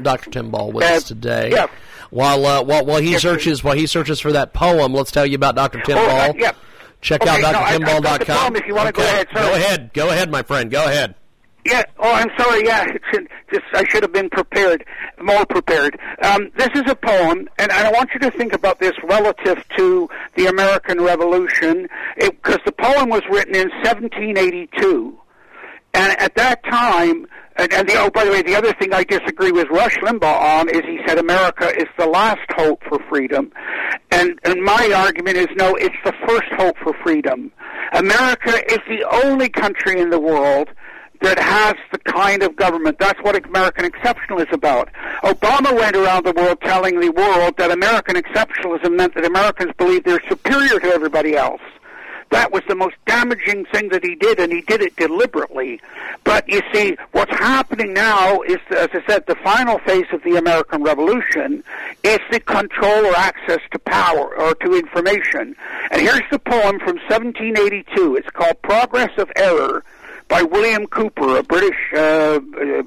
Dr. 0.00 0.30
Tim 0.30 0.50
Ball 0.50 0.70
with 0.72 0.84
Uh, 0.84 0.94
us 0.94 1.04
today. 1.04 1.50
yeah. 1.50 1.66
While 2.10 2.46
uh, 2.46 2.62
while 2.62 2.86
while 2.86 3.00
he 3.00 3.12
Yes, 3.12 3.22
searches 3.22 3.64
while 3.64 3.74
he 3.74 3.86
searches 3.86 4.20
for 4.20 4.32
that 4.32 4.54
poem, 4.54 4.94
let's 4.94 5.10
tell 5.10 5.26
you 5.26 5.34
about 5.34 5.56
Dr. 5.56 5.80
Oh, 5.88 5.94
Ball. 5.94 6.08
uh, 6.30 6.32
yeah. 6.36 6.52
Check 7.00 7.22
Okay, 7.22 7.30
out 7.30 7.52
no, 7.52 7.58
I- 7.58 7.62
I've 7.74 7.80
got 7.82 8.18
the 8.20 8.24
drtimball.com. 8.26 8.56
if 8.56 8.66
you 8.66 8.74
wanna 8.74 8.92
go 8.92 9.02
Okay, 9.02 9.10
ahead, 9.10 9.28
Go 9.34 9.52
ahead. 9.54 9.90
Go 9.94 10.10
ahead, 10.10 10.30
my 10.30 10.42
friend. 10.42 10.70
Go 10.70 10.84
ahead. 10.84 11.14
Yeah. 11.64 11.82
Oh, 11.98 12.12
I'm 12.12 12.30
sorry. 12.38 12.64
Yeah, 12.64 12.84
it 12.84 13.02
should, 13.12 13.28
just 13.52 13.64
I 13.74 13.84
should 13.88 14.02
have 14.02 14.12
been 14.12 14.30
prepared, 14.30 14.84
more 15.20 15.44
prepared. 15.46 15.98
Um, 16.22 16.50
this 16.56 16.70
is 16.74 16.84
a 16.86 16.94
poem, 16.94 17.48
and 17.58 17.70
I 17.70 17.90
want 17.90 18.10
you 18.14 18.20
to 18.20 18.30
think 18.30 18.52
about 18.52 18.80
this 18.80 18.92
relative 19.04 19.62
to 19.76 20.08
the 20.36 20.46
American 20.46 21.00
Revolution, 21.00 21.88
because 22.16 22.58
the 22.64 22.72
poem 22.72 23.08
was 23.08 23.22
written 23.30 23.54
in 23.54 23.68
1782, 23.82 25.18
and 25.94 26.20
at 26.20 26.34
that 26.36 26.62
time. 26.64 27.26
And, 27.60 27.72
and 27.72 27.88
the, 27.88 27.94
oh, 27.96 28.08
by 28.08 28.24
the 28.24 28.30
way, 28.30 28.42
the 28.42 28.54
other 28.54 28.72
thing 28.74 28.94
I 28.94 29.02
disagree 29.02 29.50
with 29.50 29.66
Rush 29.68 29.96
Limbaugh 29.96 30.60
on 30.60 30.68
is 30.68 30.82
he 30.82 31.00
said 31.04 31.18
America 31.18 31.68
is 31.76 31.88
the 31.98 32.06
last 32.06 32.38
hope 32.54 32.80
for 32.88 33.00
freedom, 33.08 33.50
and 34.12 34.38
and 34.44 34.62
my 34.62 34.92
argument 34.94 35.38
is 35.38 35.48
no, 35.56 35.74
it's 35.74 35.96
the 36.04 36.12
first 36.24 36.46
hope 36.56 36.76
for 36.78 36.94
freedom. 37.02 37.50
America 37.92 38.62
is 38.70 38.78
the 38.86 39.04
only 39.24 39.48
country 39.48 40.00
in 40.00 40.10
the 40.10 40.20
world 40.20 40.68
that 41.20 41.38
has 41.38 41.74
the 41.92 41.98
kind 41.98 42.42
of 42.42 42.56
government. 42.56 42.98
That's 42.98 43.20
what 43.22 43.44
American 43.44 43.84
exceptional 43.84 44.38
is 44.40 44.48
about. 44.52 44.88
Obama 45.24 45.76
went 45.76 45.96
around 45.96 46.24
the 46.24 46.32
world 46.32 46.60
telling 46.62 47.00
the 47.00 47.10
world 47.10 47.56
that 47.58 47.70
American 47.70 48.16
exceptionalism 48.16 48.96
meant 48.96 49.14
that 49.14 49.24
Americans 49.24 49.72
believe 49.76 50.04
they're 50.04 50.22
superior 50.28 50.78
to 50.80 50.86
everybody 50.86 51.36
else. 51.36 51.60
That 52.30 52.52
was 52.52 52.62
the 52.68 52.74
most 52.74 52.96
damaging 53.06 53.64
thing 53.72 53.88
that 53.88 54.04
he 54.04 54.14
did, 54.14 54.38
and 54.38 54.52
he 54.52 54.60
did 54.60 54.82
it 54.82 54.94
deliberately. 54.96 55.80
But 56.24 56.46
you 56.46 56.60
see, 56.74 56.96
what's 57.12 57.32
happening 57.32 57.94
now 57.94 58.42
is, 58.42 58.58
as 58.70 58.88
I 58.92 59.02
said, 59.06 59.24
the 59.26 59.34
final 59.36 59.78
phase 59.78 60.06
of 60.12 60.22
the 60.24 60.36
American 60.36 60.82
Revolution 60.82 61.64
is 62.02 62.18
the 62.30 62.40
control 62.40 63.06
or 63.06 63.16
access 63.16 63.60
to 63.70 63.78
power 63.78 64.36
or 64.36 64.54
to 64.56 64.74
information. 64.74 65.56
And 65.90 66.02
here's 66.02 66.20
the 66.30 66.38
poem 66.38 66.78
from 66.80 66.98
1782. 67.08 68.16
It's 68.16 68.28
called 68.30 68.60
Progress 68.60 69.16
of 69.16 69.32
Error 69.34 69.82
by 70.28 70.42
William 70.42 70.86
Cowper, 70.86 71.38
a 71.38 71.42
British 71.42 71.76
uh, 71.94 72.38
uh, 72.60 72.82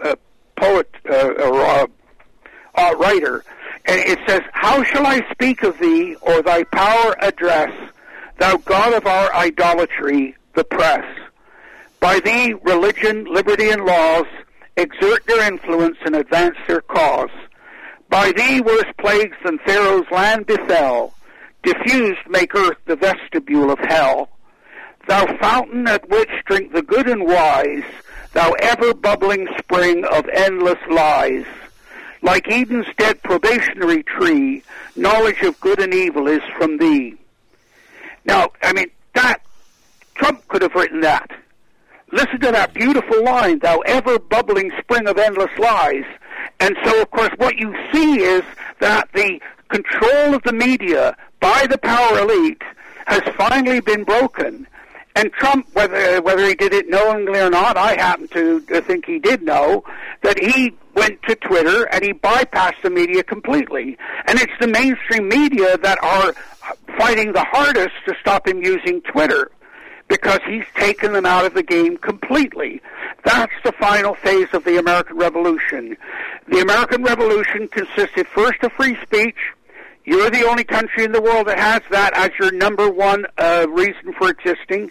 uh, 0.00 0.16
poet 0.56 0.90
uh, 1.08 1.28
or 1.44 1.88
uh, 2.74 2.94
writer. 2.96 3.44
And 3.86 4.00
it 4.00 4.18
says, 4.26 4.42
How 4.52 4.82
shall 4.82 5.06
I 5.06 5.20
speak 5.32 5.62
of 5.62 5.78
thee 5.78 6.16
or 6.20 6.42
thy 6.42 6.64
power 6.64 7.16
address, 7.20 7.72
thou 8.38 8.56
God 8.58 8.92
of 8.92 9.06
our 9.06 9.34
idolatry, 9.34 10.36
the 10.54 10.64
press? 10.64 11.04
By 12.00 12.20
thee, 12.20 12.54
religion, 12.62 13.24
liberty, 13.24 13.70
and 13.70 13.84
laws 13.84 14.26
exert 14.76 15.26
their 15.26 15.46
influence 15.46 15.98
and 16.04 16.16
advance 16.16 16.56
their 16.66 16.80
cause. 16.80 17.30
By 18.08 18.32
thee, 18.32 18.60
worse 18.60 18.90
plagues 18.98 19.36
than 19.44 19.58
Pharaoh's 19.58 20.10
land 20.10 20.46
befell, 20.46 21.14
diffused 21.62 22.20
make 22.28 22.54
earth 22.54 22.78
the 22.86 22.96
vestibule 22.96 23.70
of 23.70 23.78
hell. 23.78 24.28
Thou 25.10 25.26
fountain 25.38 25.88
at 25.88 26.08
which 26.08 26.30
drink 26.46 26.72
the 26.72 26.82
good 26.82 27.08
and 27.08 27.26
wise, 27.26 27.82
thou 28.32 28.52
ever 28.60 28.94
bubbling 28.94 29.48
spring 29.58 30.04
of 30.04 30.28
endless 30.28 30.78
lies. 30.88 31.44
Like 32.22 32.48
Eden's 32.48 32.86
dead 32.96 33.20
probationary 33.24 34.04
tree, 34.04 34.62
knowledge 34.94 35.42
of 35.42 35.60
good 35.60 35.80
and 35.80 35.92
evil 35.92 36.28
is 36.28 36.42
from 36.56 36.78
thee. 36.78 37.16
Now, 38.24 38.50
I 38.62 38.72
mean, 38.72 38.86
that, 39.16 39.38
Trump 40.14 40.46
could 40.46 40.62
have 40.62 40.76
written 40.76 41.00
that. 41.00 41.28
Listen 42.12 42.38
to 42.42 42.52
that 42.52 42.72
beautiful 42.72 43.24
line, 43.24 43.58
thou 43.58 43.80
ever 43.80 44.16
bubbling 44.16 44.70
spring 44.78 45.08
of 45.08 45.18
endless 45.18 45.58
lies. 45.58 46.04
And 46.60 46.76
so, 46.84 47.02
of 47.02 47.10
course, 47.10 47.32
what 47.36 47.56
you 47.56 47.74
see 47.92 48.20
is 48.20 48.44
that 48.78 49.08
the 49.12 49.40
control 49.70 50.36
of 50.36 50.44
the 50.44 50.52
media 50.52 51.16
by 51.40 51.66
the 51.68 51.78
power 51.78 52.20
elite 52.20 52.62
has 53.06 53.22
finally 53.36 53.80
been 53.80 54.04
broken. 54.04 54.68
And 55.16 55.32
Trump, 55.32 55.66
whether 55.72 56.22
whether 56.22 56.46
he 56.46 56.54
did 56.54 56.72
it 56.72 56.88
knowingly 56.88 57.40
or 57.40 57.50
not, 57.50 57.76
I 57.76 57.94
happen 57.94 58.28
to 58.28 58.60
think 58.82 59.06
he 59.06 59.18
did 59.18 59.42
know 59.42 59.82
that 60.22 60.38
he 60.38 60.72
went 60.94 61.22
to 61.24 61.34
Twitter 61.36 61.84
and 61.84 62.04
he 62.04 62.12
bypassed 62.12 62.82
the 62.82 62.90
media 62.90 63.22
completely. 63.22 63.96
And 64.26 64.38
it's 64.38 64.52
the 64.60 64.68
mainstream 64.68 65.28
media 65.28 65.76
that 65.78 65.98
are 66.02 66.34
fighting 66.98 67.32
the 67.32 67.44
hardest 67.44 67.94
to 68.06 68.14
stop 68.20 68.46
him 68.46 68.62
using 68.62 69.00
Twitter 69.02 69.50
because 70.08 70.40
he's 70.46 70.64
taken 70.74 71.12
them 71.12 71.24
out 71.24 71.44
of 71.44 71.54
the 71.54 71.62
game 71.62 71.96
completely. 71.96 72.80
That's 73.24 73.52
the 73.64 73.72
final 73.72 74.14
phase 74.16 74.48
of 74.52 74.64
the 74.64 74.78
American 74.78 75.16
Revolution. 75.16 75.96
The 76.48 76.60
American 76.60 77.04
Revolution 77.04 77.68
consisted 77.68 78.26
first 78.26 78.62
of 78.62 78.72
free 78.72 78.96
speech. 79.02 79.36
You're 80.04 80.30
the 80.30 80.46
only 80.48 80.64
country 80.64 81.04
in 81.04 81.12
the 81.12 81.20
world 81.20 81.46
that 81.48 81.58
has 81.58 81.82
that 81.90 82.14
as 82.14 82.30
your 82.38 82.50
number 82.52 82.88
one 82.90 83.26
uh, 83.36 83.66
reason 83.68 84.12
for 84.18 84.30
existing. 84.30 84.90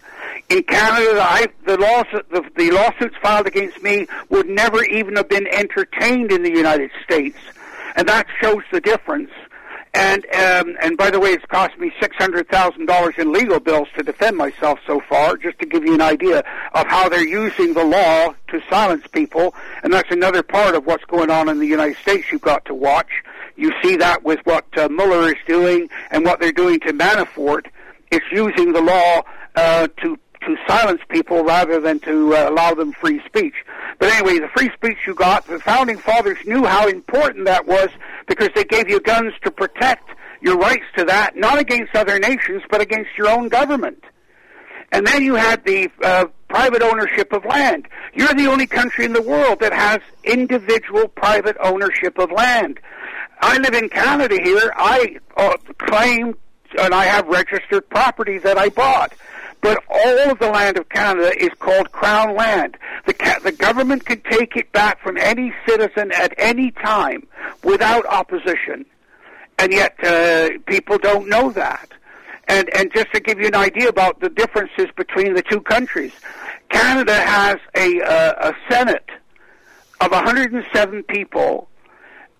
In 0.49 0.63
Canada, 0.63 1.19
I, 1.21 1.47
the, 1.65 1.77
laws, 1.77 2.05
the, 2.31 2.43
the 2.55 2.71
lawsuits 2.71 3.15
filed 3.21 3.47
against 3.47 3.81
me 3.81 4.07
would 4.29 4.47
never 4.47 4.83
even 4.85 5.15
have 5.15 5.27
been 5.27 5.47
entertained 5.47 6.31
in 6.31 6.43
the 6.43 6.51
United 6.51 6.91
States, 7.03 7.37
and 7.95 8.07
that 8.07 8.27
shows 8.39 8.63
the 8.71 8.79
difference. 8.79 9.31
And 9.91 10.23
um, 10.35 10.77
and 10.83 10.95
by 10.95 11.09
the 11.09 11.19
way, 11.19 11.31
it's 11.31 11.43
cost 11.45 11.75
me 11.79 11.91
six 11.99 12.15
hundred 12.15 12.47
thousand 12.47 12.85
dollars 12.85 13.15
in 13.17 13.33
legal 13.33 13.59
bills 13.59 13.87
to 13.97 14.03
defend 14.03 14.37
myself 14.37 14.77
so 14.85 15.01
far, 15.09 15.35
just 15.35 15.57
to 15.59 15.65
give 15.65 15.83
you 15.83 15.95
an 15.95 16.01
idea 16.01 16.43
of 16.75 16.85
how 16.85 17.09
they're 17.09 17.27
using 17.27 17.73
the 17.73 17.83
law 17.83 18.35
to 18.49 18.61
silence 18.69 19.03
people. 19.11 19.55
And 19.81 19.91
that's 19.91 20.11
another 20.11 20.43
part 20.43 20.75
of 20.75 20.85
what's 20.85 21.05
going 21.05 21.31
on 21.31 21.49
in 21.49 21.57
the 21.57 21.65
United 21.65 21.97
States. 21.97 22.31
You've 22.31 22.41
got 22.41 22.65
to 22.65 22.75
watch. 22.75 23.09
You 23.59 23.73
see 23.83 23.97
that 23.97 24.23
with 24.23 24.39
what 24.45 24.65
uh, 24.77 24.87
Mueller 24.89 25.27
is 25.27 25.35
doing 25.45 25.89
and 26.11 26.23
what 26.23 26.39
they're 26.39 26.51
doing 26.51 26.79
to 26.81 26.93
Manafort. 26.93 27.67
It's 28.09 28.25
using 28.31 28.71
the 28.71 28.81
law 28.81 29.21
uh, 29.55 29.87
to 30.01 30.17
to 30.41 30.55
silence 30.65 31.01
people 31.09 31.43
rather 31.43 31.81
than 31.81 31.99
to 31.99 32.33
uh, 32.33 32.49
allow 32.49 32.73
them 32.73 32.93
free 32.93 33.21
speech. 33.25 33.53
But 33.99 34.09
anyway, 34.13 34.39
the 34.39 34.47
free 34.55 34.71
speech 34.73 34.97
you 35.05 35.13
got, 35.13 35.45
the 35.47 35.59
founding 35.59 35.97
fathers 35.97 36.37
knew 36.45 36.63
how 36.63 36.87
important 36.87 37.43
that 37.45 37.67
was 37.67 37.89
because 38.25 38.47
they 38.55 38.63
gave 38.63 38.89
you 38.89 39.01
guns 39.01 39.33
to 39.43 39.51
protect 39.51 40.09
your 40.41 40.57
rights 40.57 40.85
to 40.97 41.03
that, 41.03 41.35
not 41.35 41.59
against 41.59 41.93
other 41.93 42.17
nations, 42.19 42.63
but 42.69 42.79
against 42.79 43.09
your 43.17 43.27
own 43.27 43.49
government. 43.49 44.01
And 44.93 45.05
then 45.05 45.23
you 45.23 45.35
had 45.35 45.65
the 45.65 45.89
uh, 46.01 46.27
private 46.47 46.81
ownership 46.81 47.33
of 47.33 47.43
land. 47.45 47.87
You're 48.13 48.33
the 48.33 48.47
only 48.47 48.65
country 48.65 49.05
in 49.05 49.13
the 49.13 49.21
world 49.21 49.59
that 49.59 49.73
has 49.73 49.99
individual 50.23 51.09
private 51.09 51.57
ownership 51.61 52.17
of 52.17 52.31
land. 52.31 52.79
I 53.39 53.57
live 53.57 53.73
in 53.73 53.89
Canada 53.89 54.37
here. 54.43 54.71
I 54.75 55.17
uh, 55.37 55.57
claim 55.77 56.35
and 56.77 56.93
I 56.93 57.05
have 57.05 57.27
registered 57.27 57.89
property 57.89 58.37
that 58.39 58.57
I 58.57 58.69
bought. 58.69 59.13
But 59.61 59.83
all 59.89 60.31
of 60.31 60.39
the 60.39 60.49
land 60.49 60.77
of 60.77 60.87
Canada 60.89 61.31
is 61.37 61.49
called 61.59 61.91
Crown 61.91 62.35
land. 62.35 62.77
The, 63.05 63.13
ca- 63.13 63.39
the 63.43 63.51
government 63.51 64.05
can 64.05 64.21
take 64.21 64.55
it 64.55 64.71
back 64.71 65.01
from 65.01 65.17
any 65.17 65.53
citizen 65.67 66.11
at 66.13 66.33
any 66.37 66.71
time 66.71 67.27
without 67.63 68.05
opposition. 68.05 68.85
And 69.57 69.73
yet 69.73 70.01
uh, 70.01 70.49
people 70.65 70.97
don't 70.97 71.27
know 71.27 71.51
that. 71.51 71.89
And, 72.47 72.69
and 72.73 72.91
just 72.93 73.11
to 73.13 73.19
give 73.19 73.39
you 73.39 73.47
an 73.47 73.55
idea 73.55 73.89
about 73.89 74.21
the 74.21 74.29
differences 74.29 74.87
between 74.95 75.33
the 75.33 75.43
two 75.43 75.61
countries, 75.61 76.13
Canada 76.69 77.13
has 77.13 77.57
a, 77.75 78.01
uh, 78.01 78.51
a 78.51 78.73
Senate 78.73 79.09
of 79.99 80.11
107 80.11 81.03
people 81.03 81.69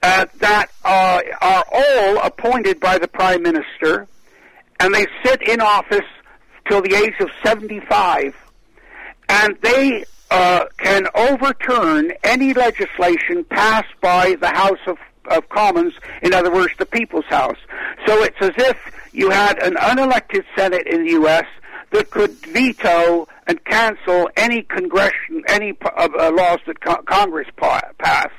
uh, 0.01 0.25
that 0.39 0.67
uh, 0.85 1.21
are 1.41 1.65
all 1.71 2.17
appointed 2.19 2.79
by 2.79 2.97
the 2.97 3.07
Prime 3.07 3.43
Minister, 3.43 4.07
and 4.79 4.93
they 4.93 5.05
sit 5.23 5.41
in 5.41 5.62
office 5.62 6.05
till 6.67 6.81
the 6.81 6.95
age 6.95 7.15
of 7.19 7.29
75, 7.43 8.35
and 9.27 9.57
they 9.62 10.05
uh, 10.31 10.65
can 10.77 11.07
overturn 11.15 12.13
any 12.23 12.53
legislation 12.53 13.43
passed 13.45 13.93
by 14.01 14.35
the 14.39 14.49
House 14.49 14.79
of, 14.88 14.97
of 15.29 15.47
Commons, 15.49 15.93
in 16.21 16.33
other 16.33 16.51
words, 16.51 16.73
the 16.77 16.85
People's 16.85 17.25
House. 17.25 17.57
So 18.05 18.23
it's 18.23 18.38
as 18.41 18.51
if 18.57 18.77
you 19.12 19.29
had 19.29 19.62
an 19.62 19.75
unelected 19.75 20.45
Senate 20.55 20.88
in 20.88 21.05
the 21.05 21.12
U.S. 21.13 21.45
that 21.91 22.10
could 22.12 22.32
veto 22.32 23.28
and 23.47 23.63
cancel 23.65 24.30
any 24.38 24.62
congression, 24.63 25.43
any 25.47 25.75
uh, 25.84 26.08
uh, 26.19 26.32
laws 26.32 26.60
that 26.67 26.82
co- 26.82 27.02
Congress 27.04 27.47
pa- 27.58 27.91
pass. 27.97 28.30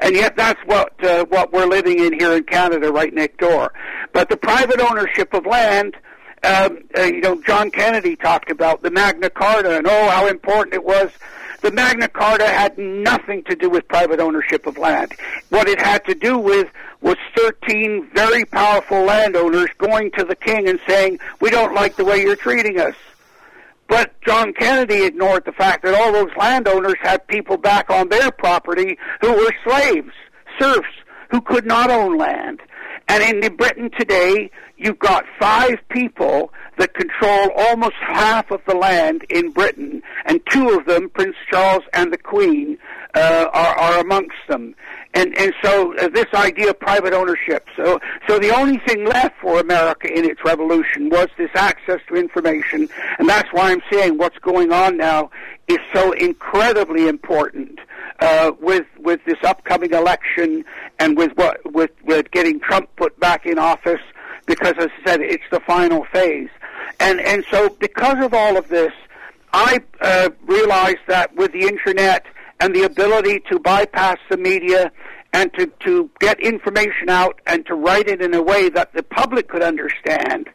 And 0.00 0.14
yet 0.14 0.36
that's 0.36 0.60
what 0.66 1.02
uh, 1.04 1.24
what 1.26 1.52
we're 1.52 1.66
living 1.66 1.98
in 1.98 2.18
here 2.18 2.32
in 2.32 2.44
Canada, 2.44 2.92
right 2.92 3.12
next 3.12 3.38
door. 3.38 3.72
But 4.12 4.28
the 4.28 4.36
private 4.36 4.80
ownership 4.80 5.32
of 5.34 5.46
land 5.46 5.96
um, 6.44 6.78
uh, 6.96 7.02
you 7.02 7.20
know, 7.20 7.40
John 7.42 7.70
Kennedy 7.70 8.14
talked 8.14 8.50
about 8.50 8.82
the 8.82 8.90
Magna 8.90 9.30
Carta 9.30 9.78
and 9.78 9.86
oh, 9.86 10.10
how 10.10 10.28
important 10.28 10.74
it 10.74 10.84
was 10.84 11.10
The 11.62 11.72
Magna 11.72 12.08
Carta 12.08 12.46
had 12.46 12.76
nothing 12.78 13.42
to 13.44 13.56
do 13.56 13.70
with 13.70 13.88
private 13.88 14.20
ownership 14.20 14.66
of 14.66 14.78
land. 14.78 15.14
What 15.48 15.68
it 15.68 15.80
had 15.80 16.04
to 16.06 16.14
do 16.14 16.38
with 16.38 16.68
was 17.00 17.16
13 17.36 18.10
very 18.14 18.44
powerful 18.44 19.02
landowners 19.02 19.70
going 19.78 20.10
to 20.12 20.24
the 20.24 20.36
king 20.36 20.68
and 20.68 20.78
saying, 20.86 21.18
we 21.40 21.50
don't 21.50 21.74
like 21.74 21.96
the 21.96 22.04
way 22.04 22.20
you're 22.20 22.36
treating 22.36 22.78
us. 22.78 22.94
But 23.88 24.20
John 24.22 24.52
Kennedy 24.52 25.04
ignored 25.04 25.44
the 25.44 25.52
fact 25.52 25.84
that 25.84 25.94
all 25.94 26.12
those 26.12 26.34
landowners 26.36 26.96
had 27.00 27.26
people 27.28 27.56
back 27.56 27.90
on 27.90 28.08
their 28.08 28.30
property 28.30 28.98
who 29.20 29.32
were 29.32 29.54
slaves, 29.64 30.12
serfs, 30.58 30.88
who 31.30 31.40
could 31.40 31.66
not 31.66 31.90
own 31.90 32.16
land. 32.16 32.60
And 33.08 33.44
in 33.44 33.56
Britain 33.56 33.90
today, 33.96 34.50
you've 34.76 34.98
got 34.98 35.24
five 35.38 35.76
people 35.90 36.52
that 36.76 36.92
control 36.94 37.50
almost 37.56 37.94
half 38.00 38.50
of 38.50 38.60
the 38.66 38.74
land 38.74 39.24
in 39.30 39.50
Britain, 39.50 40.02
and 40.26 40.40
two 40.50 40.70
of 40.70 40.86
them, 40.86 41.08
Prince 41.10 41.36
Charles 41.50 41.84
and 41.92 42.12
the 42.12 42.18
Queen, 42.18 42.78
uh, 43.14 43.46
are, 43.52 43.78
are 43.78 44.00
amongst 44.00 44.36
them. 44.48 44.74
And 45.16 45.34
and 45.38 45.54
so 45.64 45.96
uh, 45.96 46.08
this 46.08 46.26
idea 46.34 46.68
of 46.70 46.78
private 46.78 47.14
ownership. 47.14 47.66
So 47.74 47.98
so 48.28 48.38
the 48.38 48.54
only 48.54 48.76
thing 48.86 49.06
left 49.06 49.40
for 49.40 49.58
America 49.58 50.12
in 50.12 50.26
its 50.26 50.44
revolution 50.44 51.08
was 51.08 51.28
this 51.38 51.48
access 51.54 52.00
to 52.08 52.16
information, 52.16 52.86
and 53.18 53.26
that's 53.26 53.48
why 53.50 53.72
I'm 53.72 53.80
saying 53.90 54.18
what's 54.18 54.38
going 54.38 54.72
on 54.72 54.98
now 54.98 55.30
is 55.68 55.78
so 55.94 56.12
incredibly 56.12 57.08
important 57.08 57.78
uh, 58.20 58.52
with 58.60 58.84
with 58.98 59.20
this 59.24 59.38
upcoming 59.42 59.94
election 59.94 60.66
and 60.98 61.16
with 61.16 61.32
what 61.36 61.60
with 61.72 61.92
with 62.04 62.30
getting 62.30 62.60
Trump 62.60 62.90
put 62.96 63.18
back 63.18 63.46
in 63.46 63.58
office 63.58 64.02
because 64.44 64.74
as 64.78 64.88
I 65.02 65.08
said 65.08 65.20
it's 65.22 65.44
the 65.50 65.60
final 65.60 66.04
phase. 66.12 66.50
And 67.00 67.22
and 67.22 67.42
so 67.50 67.70
because 67.80 68.22
of 68.22 68.34
all 68.34 68.58
of 68.58 68.68
this, 68.68 68.92
I 69.54 69.80
uh, 70.02 70.28
realized 70.44 71.06
that 71.08 71.34
with 71.36 71.52
the 71.52 71.62
internet 71.62 72.26
and 72.60 72.74
the 72.74 72.84
ability 72.84 73.40
to 73.50 73.58
bypass 73.58 74.18
the 74.30 74.36
media 74.36 74.90
and 75.36 75.52
to, 75.52 75.66
to 75.80 76.10
get 76.18 76.40
information 76.40 77.10
out 77.10 77.42
and 77.46 77.66
to 77.66 77.74
write 77.74 78.08
it 78.08 78.22
in 78.22 78.32
a 78.32 78.40
way 78.40 78.70
that 78.70 78.94
the 78.94 79.02
public 79.02 79.48
could 79.48 79.62
understand. 79.62 80.48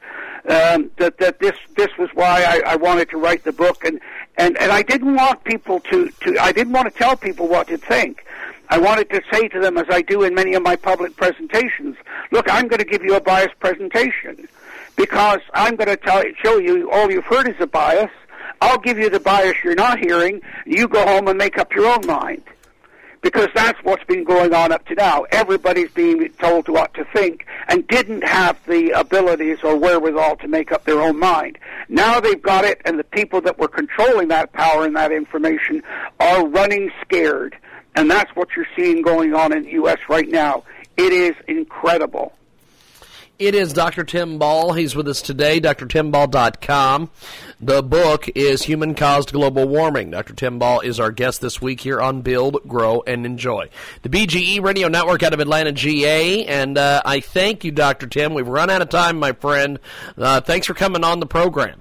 Um, 0.50 0.89
that 0.98 1.20
that 1.20 1.38
this 1.39 1.54
this 1.78 1.89
was 2.00 2.10
why 2.15 2.41
I, 2.41 2.74
I 2.74 2.76
wanted 2.76 3.12
to 3.12 3.17
write 3.17 3.44
the 3.44 3.52
book 3.52 3.86
and, 3.86 4.02
and 4.38 4.58
and 4.58 4.72
I 4.72 4.82
didn't 4.82 5.13
want 5.13 5.44
people 5.44 5.82
to 5.82 6.10
to 6.22 6.39
I 6.39 6.52
didn't 6.52 6.74
want 6.74 6.91
to 6.91 6.98
tell 6.98 7.15
people 7.15 7.48
what 7.48 7.67
to 7.67 7.78
think. 7.78 8.26
I 8.70 8.80
wanted 8.80 9.12
to 9.12 9.22
say 9.32 9.50
to 9.50 9.60
them, 9.60 9.78
as 9.78 9.86
I 9.91 10.02
do 10.02 10.24
in 10.24 10.34
many 10.34 10.56
of 10.56 10.63
my 10.63 10.76
public 10.76 11.15
presentations, 11.15 11.96
look, 12.32 12.52
I'm 12.52 12.67
going 12.67 12.80
to 12.80 12.86
give 12.94 13.04
you 13.04 13.15
a 13.15 13.22
biased 13.22 13.60
presentation 13.60 14.48
because 14.96 15.41
I'm 15.54 15.76
going 15.76 15.89
to 15.89 15.98
tell 15.98 16.24
show 16.44 16.58
you 16.58 16.89
all 16.89 17.12
you've 17.12 17.26
heard 17.26 17.48
is 17.48 17.60
a 17.60 17.67
bias, 17.67 18.10
I'll 18.62 18.80
give 18.80 18.98
you 18.98 19.12
the 19.12 19.20
bias 19.20 19.58
you're 19.63 19.76
not 19.76 20.00
hearing. 20.00 20.41
You 20.65 20.88
go 20.88 21.06
home 21.06 21.28
and 21.28 21.38
make 21.38 21.60
up 21.60 21.72
your 21.76 21.86
own 21.86 22.08
mind. 22.08 22.44
Because 23.21 23.49
that's 23.53 23.77
what's 23.84 24.03
been 24.05 24.23
going 24.23 24.53
on 24.53 24.71
up 24.71 24.86
to 24.88 24.95
now. 24.95 25.25
Everybody's 25.31 25.91
being 25.91 26.27
told 26.39 26.67
what 26.67 26.93
to 26.95 27.05
think 27.13 27.45
and 27.67 27.88
didn't 27.88 28.23
have 28.23 28.60
the 28.65 28.89
abilities 28.91 29.60
or 29.63 29.77
wherewithal 29.77 30.38
to 30.38 30.47
make 30.47 30.71
up 30.71 30.86
their 30.86 31.01
own 31.01 31.19
mind. 31.19 31.60
Now 31.88 32.19
they've 32.19 32.41
got 32.41 32.65
it 32.65 32.81
and 32.84 32.97
the 32.97 33.03
people 33.03 33.39
that 33.41 33.60
were 33.60 33.67
controlling 33.67 34.29
that 34.29 34.53
power 34.53 34.86
and 34.86 34.95
that 34.95 35.12
information 35.12 35.84
are 36.19 36.47
running 36.47 36.91
scared. 37.01 37.55
And 37.95 38.10
that's 38.10 38.36
what 38.36 38.49
you're 38.55 38.67
seeing 38.75 39.03
going 39.03 39.36
on 39.36 39.53
in 39.53 39.63
the 39.63 39.71
U.S. 39.73 39.99
right 40.10 40.27
now. 40.27 40.63
It 40.97 41.13
is 41.13 41.36
incredible. 41.47 42.34
It 43.41 43.55
is 43.55 43.73
Dr. 43.73 44.03
Tim 44.03 44.38
Ball. 44.38 44.73
He's 44.73 44.95
with 44.95 45.07
us 45.07 45.19
today, 45.19 45.60
drtimball.com. 45.60 47.10
The 47.63 47.84
book 47.84 48.28
is 48.34 48.63
Human 48.63 48.95
Caused 48.95 49.32
Global 49.34 49.67
Warming. 49.67 50.10
Dr. 50.10 50.34
Tim 50.34 50.58
Ball 50.58 50.80
is 50.80 51.00
our 51.00 51.12
guest 51.12 51.41
this 51.41 51.62
week 51.62 51.82
here 51.82 52.02
on 52.02 52.21
Build, 52.24 52.58
Grow, 52.67 53.04
and 53.06 53.24
Enjoy. 53.24 53.69
The 54.02 54.10
BGE 54.10 54.63
Radio 54.63 54.88
Network 54.88 55.21
out 55.21 55.32
of 55.32 55.39
Atlanta, 55.39 55.71
GA. 55.71 56.43
And 56.45 56.76
uh, 56.76 57.04
I 57.06 57.19
thank 57.19 57.63
you, 57.63 57.71
Dr. 57.71 58.08
Tim. 58.08 58.34
We've 58.34 58.47
run 58.47 58.71
out 58.71 58.82
of 58.82 58.89
time, 58.89 59.19
my 59.19 59.34
friend. 59.34 59.78
Uh, 60.17 60.41
thanks 60.41 60.65
for 60.65 60.74
coming 60.74 61.04
on 61.04 61.19
the 61.19 61.28
program. 61.28 61.80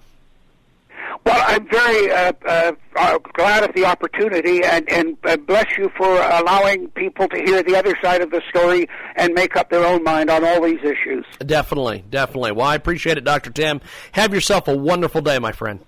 Well, 1.26 1.44
I'm 1.46 1.68
very 1.68 2.10
uh, 2.10 2.32
uh, 2.46 2.72
uh, 2.96 3.18
glad 3.34 3.62
of 3.62 3.74
the 3.74 3.84
opportunity, 3.84 4.64
and, 4.64 4.88
and 4.90 5.16
uh, 5.24 5.36
bless 5.36 5.66
you 5.76 5.90
for 5.96 6.08
allowing 6.08 6.88
people 6.90 7.28
to 7.28 7.36
hear 7.36 7.62
the 7.62 7.76
other 7.76 7.94
side 8.02 8.22
of 8.22 8.30
the 8.30 8.40
story 8.48 8.88
and 9.16 9.34
make 9.34 9.54
up 9.54 9.68
their 9.70 9.84
own 9.84 10.02
mind 10.02 10.30
on 10.30 10.44
all 10.44 10.62
these 10.62 10.80
issues. 10.82 11.26
Definitely, 11.44 12.04
definitely. 12.08 12.52
Well, 12.52 12.66
I 12.66 12.74
appreciate 12.74 13.18
it, 13.18 13.24
Dr. 13.24 13.50
Tim. 13.50 13.80
Have 14.12 14.32
yourself 14.32 14.66
a 14.66 14.76
wonderful 14.76 15.20
day, 15.20 15.38
my 15.38 15.52
friend. 15.52 15.80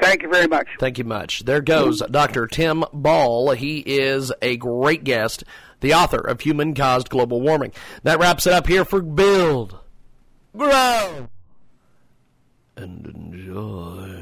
Thank 0.00 0.22
you 0.22 0.28
very 0.30 0.48
much. 0.48 0.66
Thank 0.80 0.98
you 0.98 1.04
much. 1.04 1.44
There 1.44 1.60
goes 1.60 2.00
Dr. 2.10 2.46
Tim 2.48 2.84
Ball. 2.92 3.52
He 3.52 3.78
is 3.80 4.32
a 4.42 4.56
great 4.56 5.04
guest, 5.04 5.44
the 5.80 5.94
author 5.94 6.18
of 6.18 6.40
Human 6.40 6.74
Caused 6.74 7.08
Global 7.08 7.40
Warming. 7.40 7.72
That 8.02 8.18
wraps 8.18 8.46
it 8.46 8.52
up 8.52 8.66
here 8.66 8.84
for 8.84 9.00
Build, 9.00 9.78
Grow, 10.56 11.28
and 12.76 13.06
Enjoy. 13.06 14.21